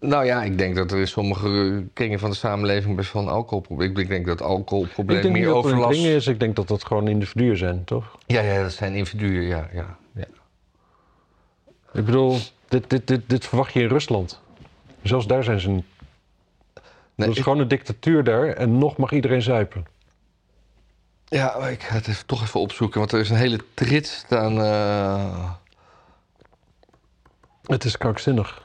[0.00, 3.28] Nou ja, ik denk dat er in sommige kringen van de samenleving best wel een
[3.28, 3.96] alcoholprobleem.
[3.96, 6.02] Ik denk dat het alcoholprobleem ik denk meer niet dat er een overlast...
[6.02, 6.26] ding is.
[6.26, 8.18] Ik denk dat dat gewoon individuen zijn, toch?
[8.26, 10.24] Ja, ja, dat zijn individuen, ja, ja, ja.
[11.92, 12.38] Ik bedoel,
[12.68, 14.40] dit, dit, dit, dit verwacht je in Rusland.
[15.02, 15.84] Zelfs daar zijn ze niet.
[16.74, 16.82] Nee,
[17.14, 19.86] dat is ik- gewoon een dictatuur daar en nog mag iedereen zuipen.
[21.24, 24.24] Ja, maar ik ga het even, toch even opzoeken, want er is een hele trits
[24.28, 24.60] aan...
[24.60, 25.50] eh,
[27.62, 28.64] Het is krankzinnig.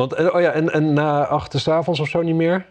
[0.00, 2.66] Want, en- oh ja, en, en na acht avonds of zo niet meer?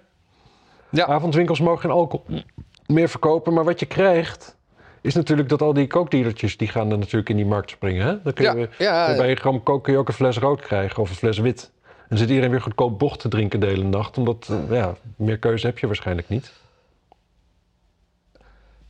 [0.89, 1.05] Ja.
[1.05, 2.41] Avondwinkels mogen geen alcohol
[2.85, 3.53] meer verkopen.
[3.53, 4.57] Maar wat je krijgt,
[5.01, 6.57] is natuurlijk dat al die kookdealertjes...
[6.57, 8.05] die gaan er natuurlijk in die markt springen.
[8.05, 8.21] Hè?
[8.21, 9.17] Dan kun je, Ja, ja.
[9.17, 11.71] Bij een gram kook kun je ook een fles rood krijgen of een fles wit.
[12.07, 14.17] En zit iedereen weer goedkoop bocht te drinken de hele nacht.
[14.17, 16.51] Omdat, eh, ja, meer keuze heb je waarschijnlijk niet.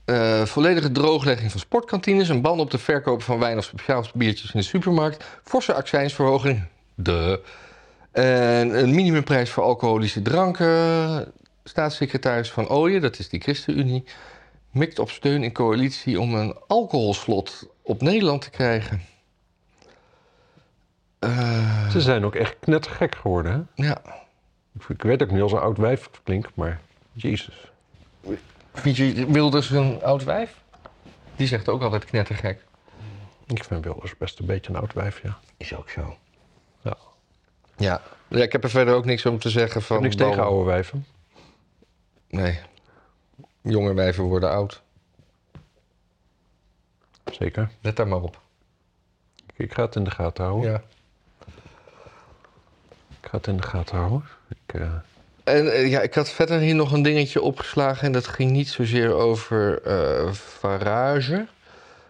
[0.05, 4.53] Eh, volledige drooglegging van sportkantines, een ban op de verkoop van wijn of speciaal biertjes
[4.53, 6.63] in de supermarkt, forse accijnsverhoging,
[6.95, 7.41] de,
[8.11, 11.31] en een minimumprijs voor alcoholische dranken.
[11.63, 14.03] Staatssecretaris Van Ooyen, dat is die ChristenUnie,
[14.71, 19.01] mikt op steun in coalitie om een alcoholslot op Nederland te krijgen.
[21.19, 23.69] Eh, Ze zijn ook echt knettergek geworden.
[23.75, 23.85] Hè?
[23.87, 24.01] ja.
[24.79, 26.79] Ik- Ik weet ook niet als een oud wijf klinkt, maar
[27.13, 27.71] jezus.
[28.73, 30.61] Vind je Wilders een oud wijf?
[31.35, 32.63] Die zegt ook altijd knettergek.
[33.47, 35.37] Ik vind Wilders best een beetje een oud wijf, ja.
[35.57, 36.17] Is ook zo.
[37.79, 38.01] Ja.
[38.27, 38.43] Ja.
[38.43, 40.01] ik heb er verder ook niks om te zeggen van...
[40.01, 41.05] niks tegen oude wijven.
[42.29, 42.59] Nee.
[43.61, 44.81] Jonge wijven worden oud.
[47.31, 47.69] Zeker.
[47.81, 48.41] Let daar maar op.
[49.35, 50.71] Ik, ik ga het in de gaten houden.
[50.71, 50.81] Ja.
[53.21, 54.23] Ik ga het in de gaten houden.
[54.47, 54.93] Ik, eh,
[55.43, 58.05] En eh, ja, ik had verder hier nog een dingetje opgeslagen...
[58.05, 61.47] en dat ging niet zozeer over eh Farage...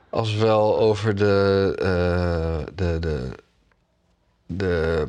[0.09, 1.73] als wel over de...
[2.75, 3.29] de, de,
[4.45, 5.05] de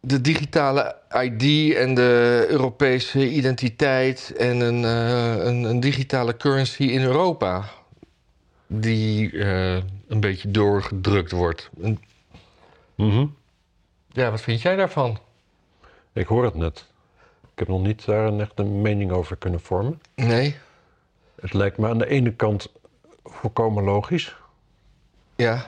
[0.00, 7.02] de digitale ID en de Europese identiteit en een, eh, een, een digitale currency in
[7.02, 7.64] Europa.
[8.66, 9.74] Die eh,
[10.08, 11.70] een beetje doorgedrukt wordt.
[11.82, 12.00] En,
[12.94, 13.26] mhm.
[14.08, 15.18] ja, wat vind jij daarvan?
[16.12, 16.86] Ik hoor het net.
[17.52, 20.00] Ik heb nog niet daar een echte mening over kunnen vormen.
[20.14, 20.56] Nee?
[21.40, 22.72] Het lijkt me aan de ene kant
[23.24, 24.36] volkomen logisch.
[25.36, 25.66] Ja.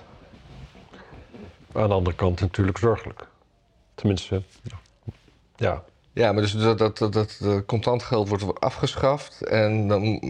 [1.73, 3.27] Aan de andere kant natuurlijk zorgelijk.
[3.95, 4.43] Tenminste,
[5.57, 5.85] ja.
[6.13, 9.43] Ja, maar dus dat, dat, dat, dat contant geld wordt afgeschaft.
[9.43, 10.21] En dan,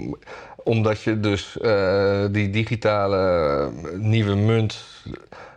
[0.57, 4.85] omdat je dus eh, die digitale nieuwe munt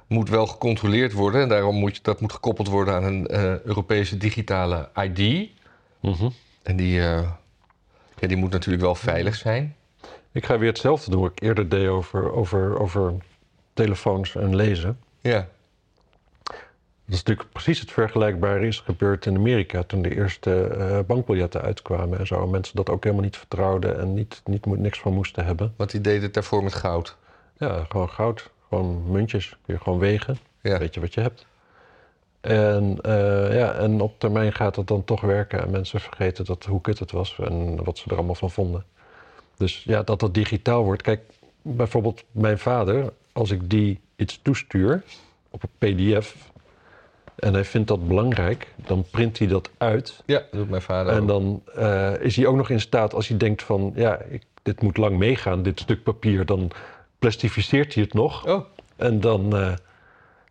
[0.08, 1.42] moet wel gecontroleerd worden.
[1.42, 5.50] En daarom moet je, dat moet gekoppeld worden aan een eh, Europese digitale ID.
[6.00, 6.30] Mhm.
[6.64, 7.30] En die, eh,
[8.20, 9.76] ja, die moet natuurlijk wel veilig zijn.
[10.32, 13.14] Ik ga weer hetzelfde doen wat ik eerder deed over, over, over
[13.74, 15.00] telefoons en lezen.
[15.22, 15.48] Ja.
[17.06, 21.62] Dat is natuurlijk precies het vergelijkbare is gebeurd in Amerika toen de eerste eh, bankbiljetten
[21.62, 22.44] uitkwamen en zo.
[22.44, 25.74] En mensen dat ook helemaal niet vertrouwden en niet, niet, niks van moesten hebben.
[25.76, 27.18] Want die deed het daarvoor met goud.
[27.58, 30.38] Ja, gewoon goud, gewoon muntjes, kun je gewoon wegen.
[30.62, 30.78] Ja.
[30.78, 31.46] Weet je wat je hebt.
[32.42, 36.66] En, eh, ja, en op termijn gaat het dan toch werken en mensen vergeten dat,
[36.66, 38.86] hoe kut het was en wat ze er allemaal van vonden.
[39.58, 41.02] Dus ja, dat dat digitaal wordt.
[41.02, 41.22] Kijk,
[41.62, 45.04] bijvoorbeeld mijn vader, als ik die iets toestuur
[45.50, 46.54] op een pdf
[47.36, 50.24] en hij vindt dat belangrijk, dan print hij dat uit.
[50.26, 51.28] Ja, dat doet mijn vader En ook.
[51.28, 54.82] dan eh, is hij ook nog in staat, als hij denkt van, ja, ik, dit
[54.82, 56.72] moet lang meegaan, dit stuk papier, dan
[57.20, 58.48] plastificeert hij het nog.
[58.48, 58.66] Oh,
[58.96, 59.74] En dan eh,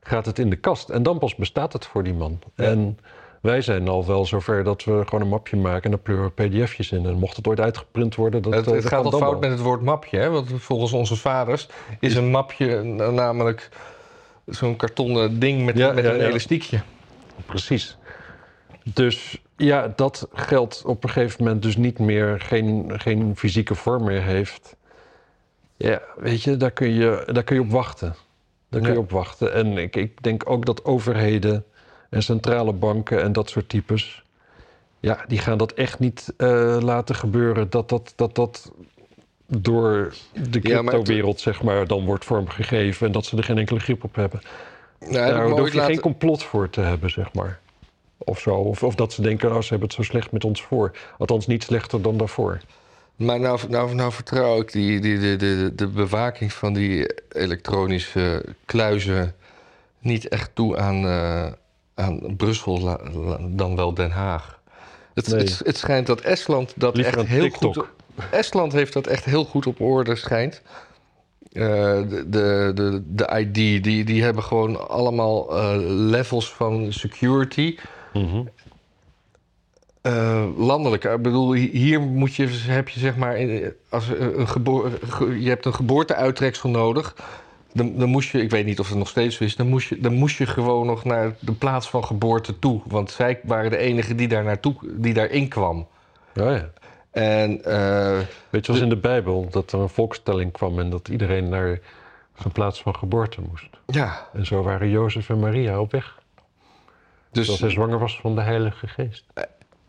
[0.02, 0.88] gaat het in de kast.
[0.88, 2.38] En dan pas bestaat het voor die man.
[2.54, 2.64] Ja.
[2.64, 2.98] En
[3.40, 6.48] wij zijn al wel zover dat we gewoon een mapje maken en dan pleuren we
[6.48, 7.06] pdf'jes in.
[7.06, 9.40] En mocht het ooit uitgeprint worden, dat, het, eh, het dat gaat al fout wel.
[9.40, 10.18] met het woord mapje.
[10.18, 10.30] Hè?
[10.30, 11.68] Want volgens onze vaders
[12.00, 13.68] is een mapje namelijk
[14.46, 16.26] zo'n kartonnen ding met, Ja, met ja, een ja.
[16.26, 16.80] elastiekje.
[17.46, 17.96] Precies.
[18.84, 24.04] Dus ja, dat geld op een gegeven moment dus niet meer, geen, geen fysieke vorm
[24.04, 24.76] meer heeft.
[25.76, 28.14] Ja, weet je, daar kun je, daar kun je op wachten.
[28.68, 29.52] Daar kun je op wachten.
[29.52, 31.64] En ik, ik denk ook dat overheden
[32.10, 34.22] en centrale banken en dat soort types...
[35.00, 37.70] ja, die gaan dat echt niet eh, laten gebeuren...
[37.70, 38.72] dat dat, dat, dat
[39.58, 43.06] door de Ja, crypto-wereld, zeg maar, dan wordt vormgegeven...
[43.06, 44.40] en dat ze er geen enkele grip op hebben.
[45.00, 47.60] Nou, Daar hoef je laten- geen complot voor te hebben, zeg maar.
[48.18, 48.54] Of zo.
[48.54, 50.90] Of, of dat ze denken, oh, ze hebben het zo slecht met ons voor.
[51.18, 52.60] Althans, niet slechter dan daarvoor.
[53.16, 58.44] Maar nou, nou, nou vertrouw ik die, die, de, de, de bewaking van die elektronische
[58.64, 59.34] kluizen
[59.98, 61.46] niet echt toe aan, eh,
[61.94, 64.60] aan Brussel, la- la- dan wel Den Haag.
[65.14, 65.40] Het, Nee.
[65.40, 67.74] het, het schijnt dat Estland dat Liever echt heel TikTok.
[67.74, 67.86] goed...
[68.30, 70.62] Estland heeft dat echt heel goed op orde, schijnt.
[71.52, 71.62] Eh,
[72.08, 77.76] de, de, de, de ID, die, die hebben gewoon allemaal eh, levels van security.
[80.02, 81.04] Eh, landelijk.
[81.04, 83.38] Ik bedoel, hi- hier moet je, heb je zeg maar,
[83.88, 87.16] als een geboor, ge- je hebt een geboorteuittreksel nodig.
[87.72, 89.88] Dan, dan moest je, ik weet niet of het nog steeds zo is, dan moest,
[89.88, 92.80] je, dan moest je gewoon nog naar de plaats van geboorte toe.
[92.86, 95.86] Want zij waren de enige die daar naartoe, die daarin kwam.
[96.34, 96.70] Ja, ja.
[97.14, 98.16] En eh,
[98.50, 100.78] Weet je, zoals in de Bijbel, dat er een volkstelling kwam...
[100.78, 101.80] en dat iedereen naar
[102.38, 103.66] zijn plaats van geboorte moest.
[103.86, 106.18] ja, En zo waren Jozef en Maria op weg.
[107.30, 109.24] dus Terwijl zij zwanger was van de Heilige Geest.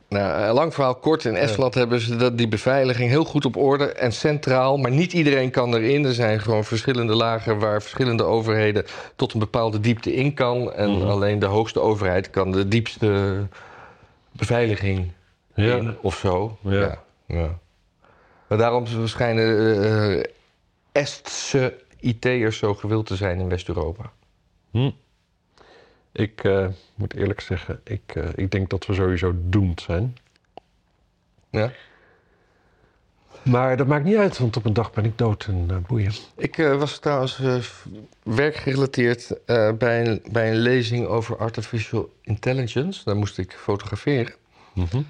[0.09, 1.25] Nou, eh, lang verhaal kort.
[1.25, 4.77] In Estland hebben ze dat, die beveiliging heel goed op orde en centraal.
[4.77, 6.05] Maar niet iedereen kan erin.
[6.05, 10.73] Er zijn gewoon verschillende lagen waar verschillende overheden tot een bepaalde diepte in kan.
[10.73, 11.07] En Mhm.
[11.07, 13.37] alleen de hoogste overheid kan de diepste
[14.31, 15.11] beveiliging
[15.53, 15.75] Ja.
[15.75, 16.57] in of zo.
[16.61, 17.03] Ja.
[17.27, 17.59] Ja.
[18.47, 19.83] Maar daarom schijnen
[20.19, 20.23] eh,
[20.91, 24.11] Estse IT'ers zo gewild te zijn in West-Europa.
[24.71, 24.91] Hm.
[26.11, 30.17] Ik eh, moet eerlijk zeggen, ik, eh, ik denk dat we sowieso doemd zijn.
[31.49, 31.71] Ja?
[33.43, 36.11] Maar dat maakt niet uit, want op een dag ben ik dood en eh, boeien.
[36.37, 37.87] Ik eh, was trouwens eh, f-
[38.23, 43.03] werkgerelateerd eh, bij, een, bij een lezing over artificial intelligence.
[43.03, 44.33] Daar moest ik fotograferen.
[44.73, 45.01] Mhm.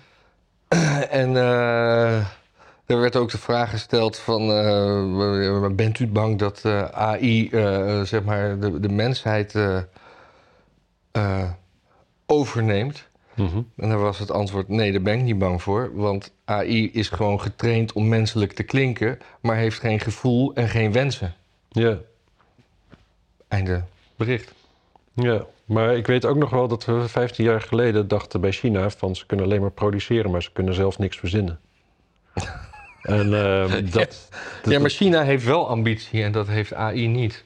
[1.10, 2.16] En eh,
[2.86, 4.42] er werd ook de vraag gesteld van...
[4.52, 9.56] eh, bent u bang dat eh, AI, eh, zeg maar, de, de mensheid...
[9.56, 9.78] eh,
[11.12, 11.50] eh,
[12.26, 13.08] overneemt.
[13.34, 13.62] Mhm.
[13.78, 15.92] En dan was het antwoord: nee, daar ben ik niet bang voor.
[15.94, 20.92] Want AI is gewoon getraind om menselijk te klinken, maar heeft geen gevoel en geen
[20.92, 21.34] wensen.
[21.70, 21.98] Ja.
[23.48, 23.84] Einde
[24.16, 24.54] bericht.
[25.14, 28.90] Ja, maar ik weet ook nog wel dat we 15 jaar geleden dachten bij China
[28.90, 31.60] van ze kunnen alleen maar produceren, maar ze kunnen zelf niks verzinnen.
[33.02, 34.30] en ehm, dat, dat-
[34.64, 37.44] ja, maar China heeft wel ambitie en dat heeft AI niet.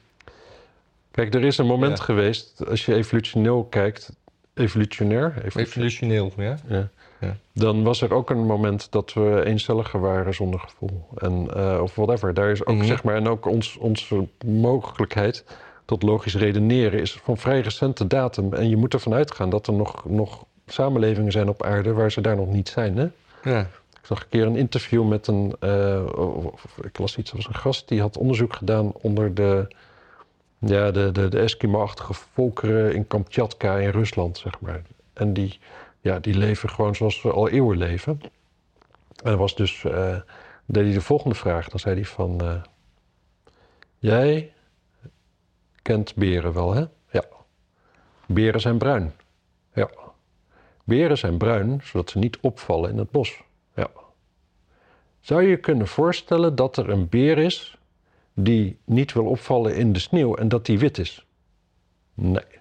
[1.10, 2.04] Kijk, er is een moment Ja.
[2.04, 4.12] geweest, als je evolutioneel kijkt,
[4.54, 6.56] evolutionair, Evolutioneel, ja.
[6.68, 6.88] ja.
[7.20, 7.36] Ja.
[7.54, 11.06] dan was er ook een moment dat we eencelliger waren zonder gevoel.
[11.16, 12.34] En, eh, of whatever.
[12.34, 12.84] Daar is ook, Mhm.
[12.86, 15.44] zeg maar, en ook ons, onze mogelijkheid
[15.90, 18.52] tot logisch redeneren is van vrij recente datum.
[18.54, 22.20] En je moet ervan uitgaan dat er nog, nog samenlevingen zijn op aarde waar ze
[22.20, 22.96] daar nog niet zijn.
[22.96, 23.08] Hè?
[23.50, 23.60] Ja.
[24.00, 25.54] Ik zag een keer een interview met een,
[26.16, 29.68] of- of- ik las iets, was een gast die had onderzoek gedaan onder de,
[30.58, 34.82] ja, de, de, de Eskimo-achtige volkeren in Kamchatka in Rusland, zeg maar.
[35.12, 35.58] En die,
[36.00, 38.20] ja, die leven gewoon zoals we al eeuwen leven.
[39.24, 40.16] En was dus, eh,
[40.66, 42.54] deed hij de volgende vraag, dan zei hij van, eh,
[43.98, 44.52] jij
[45.82, 46.84] kent beren wel, hè?
[47.10, 47.24] Ja.
[48.26, 49.12] Beren zijn bruin.
[49.74, 49.90] Ja.
[50.84, 53.42] Beren zijn bruin, zodat ze niet opvallen in het bos.
[53.74, 53.90] Ja.
[55.20, 57.78] Zou je je kunnen voorstellen dat er een beer is
[58.34, 61.26] die niet wil opvallen in de sneeuw en dat die wit is?
[62.14, 62.58] Nee.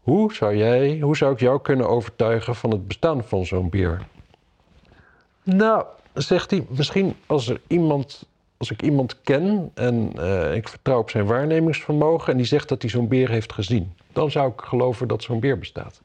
[0.00, 4.06] Hoe zou jij, hoe zou ik jou kunnen overtuigen van het bestaan van zo'n beer?
[5.42, 5.84] Nou,
[6.14, 8.26] zegt hij, misschien als er iemand,
[8.60, 12.82] als ik iemand ken en eh, ik vertrouw op zijn waarnemingsvermogen en die zegt dat
[12.82, 16.02] hij zo'n beer heeft gezien, dan zou ik geloven dat zo'n beer bestaat.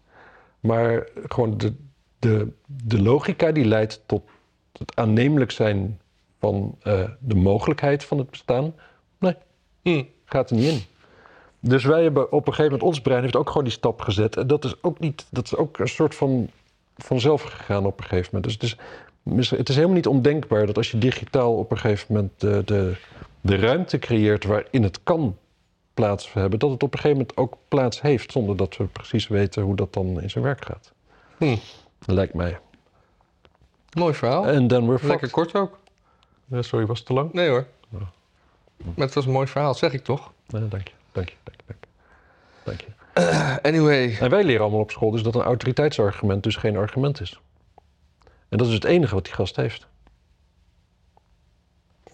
[0.60, 1.74] Maar gewoon de,
[2.20, 4.24] de, de logica die leidt tot
[4.78, 6.00] het aannemelijk zijn
[6.40, 8.74] van eh, de mogelijkheid van het bestaan,
[9.20, 9.36] nee,
[9.82, 10.04] Hm.
[10.26, 10.82] gaat er niet in.
[11.60, 14.38] Dus wij hebben op een gegeven moment, ons brein heeft ook gewoon die stap gezet.
[14.38, 16.50] En dat is ook niet, dat is ook een soort van
[16.98, 18.44] vanzelf gegaan op een gegeven moment.
[18.44, 18.78] Dus het is,
[19.34, 22.96] het is helemaal niet ondenkbaar dat als je digitaal op een gegeven moment de, de,
[23.42, 25.38] de ruimte creëert waarin het kan
[25.94, 29.28] plaats hebben, dat het op een gegeven moment ook plaats heeft, zonder dat we precies
[29.28, 30.94] weten hoe dat dan in zijn werk gaat.
[31.38, 31.56] Hm.
[32.06, 32.60] Lijkt mij.
[33.98, 34.48] Mooi verhaal.
[34.48, 35.32] En dan Lekker fucked.
[35.32, 35.80] kort ook.
[36.52, 37.34] Eh, sorry, was het te lang?
[37.34, 37.66] Nee hoor.
[37.90, 37.98] Ja.
[38.78, 40.32] Maar het was een mooi verhaal, zeg ik toch?
[40.48, 40.94] Nee, dank je.
[41.12, 41.88] Dank je, dank je, dank je.
[42.64, 43.60] Dank je.
[43.70, 44.18] Anyway.
[44.20, 47.40] En wij leren allemaal op school dus dat een autoriteitsargument dus geen argument is.
[48.50, 49.88] En dat is het enige wat die gast heeft.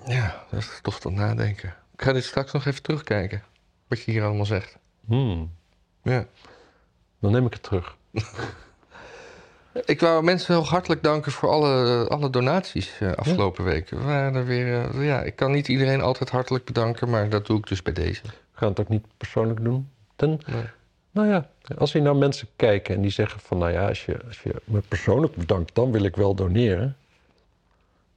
[0.06, 1.74] Ja, dat is tof tot nadenken.
[1.94, 3.44] Ik ga dit straks nog even terugkijken.
[3.88, 4.78] Wat je hier allemaal zegt.
[5.06, 5.52] Hmm,
[6.04, 6.26] Ja.
[7.20, 7.96] dan neem ik het terug.
[9.86, 13.98] Ik wou mensen heel hartelijk danken voor alle, alle donaties eh, afgelopen weken.
[13.98, 17.46] We waren er weer, eh, ja, ik kan niet iedereen altijd hartelijk bedanken, maar dat
[17.46, 18.22] doe ik dus bij deze.
[18.24, 19.90] We gaan het ook niet persoonlijk doen.
[20.16, 20.64] Ten, Nee.
[21.12, 23.57] Nou ja, als hier nou mensen kijken en die zeggen van...
[23.57, 26.97] nou ja, als je, als je me persoonlijk bedankt, dan wil ik wel doneren.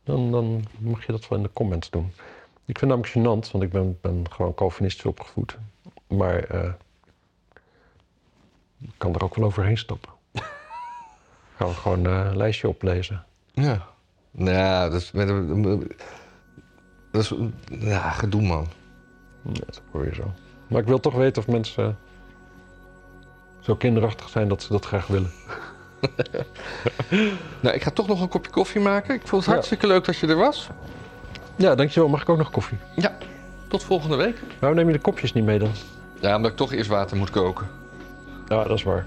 [0.05, 2.13] Dan, dan mag je dat wel in de comments doen.
[2.67, 5.59] Ik vind het namelijk gênant, want ik ben, ben gewoon Calvinistisch opgevoed.
[6.07, 6.73] Maar eh,
[8.81, 10.11] ik kan er ook wel overheen stappen.
[11.57, 13.25] Gaan we gewoon eh, een lijstje oplezen.
[13.53, 13.87] Ja.
[14.31, 15.29] Nou, dat is, met
[17.11, 17.33] dat is
[17.81, 18.67] ja, gedoe man.
[19.43, 20.33] Ja, dat hoor je zo.
[20.69, 21.99] Maar ik wil toch weten of mensen
[23.65, 25.31] zo kinderachtig zijn dat ze dat graag willen.
[27.61, 29.15] Nou, ik ga toch nog een kopje koffie maken.
[29.15, 29.53] Ik vond het Ja.
[29.53, 30.69] hartstikke leuk dat je er was.
[31.57, 32.09] Ja, dankjewel.
[32.09, 32.79] Mag ik ook nog koffie?
[32.97, 33.17] Ja,
[33.69, 34.41] tot volgende week.
[34.59, 35.71] Waarom neem je de kopjes niet mee dan?
[36.21, 37.69] Ja, omdat ik toch eerst water moet koken.
[38.49, 39.05] Ja, dat is waar.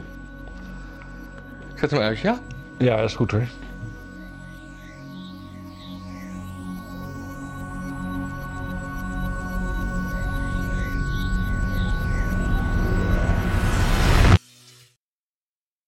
[1.74, 2.40] Ik zet hem uit, ja?
[2.78, 3.48] Ja, dat is goed hoor.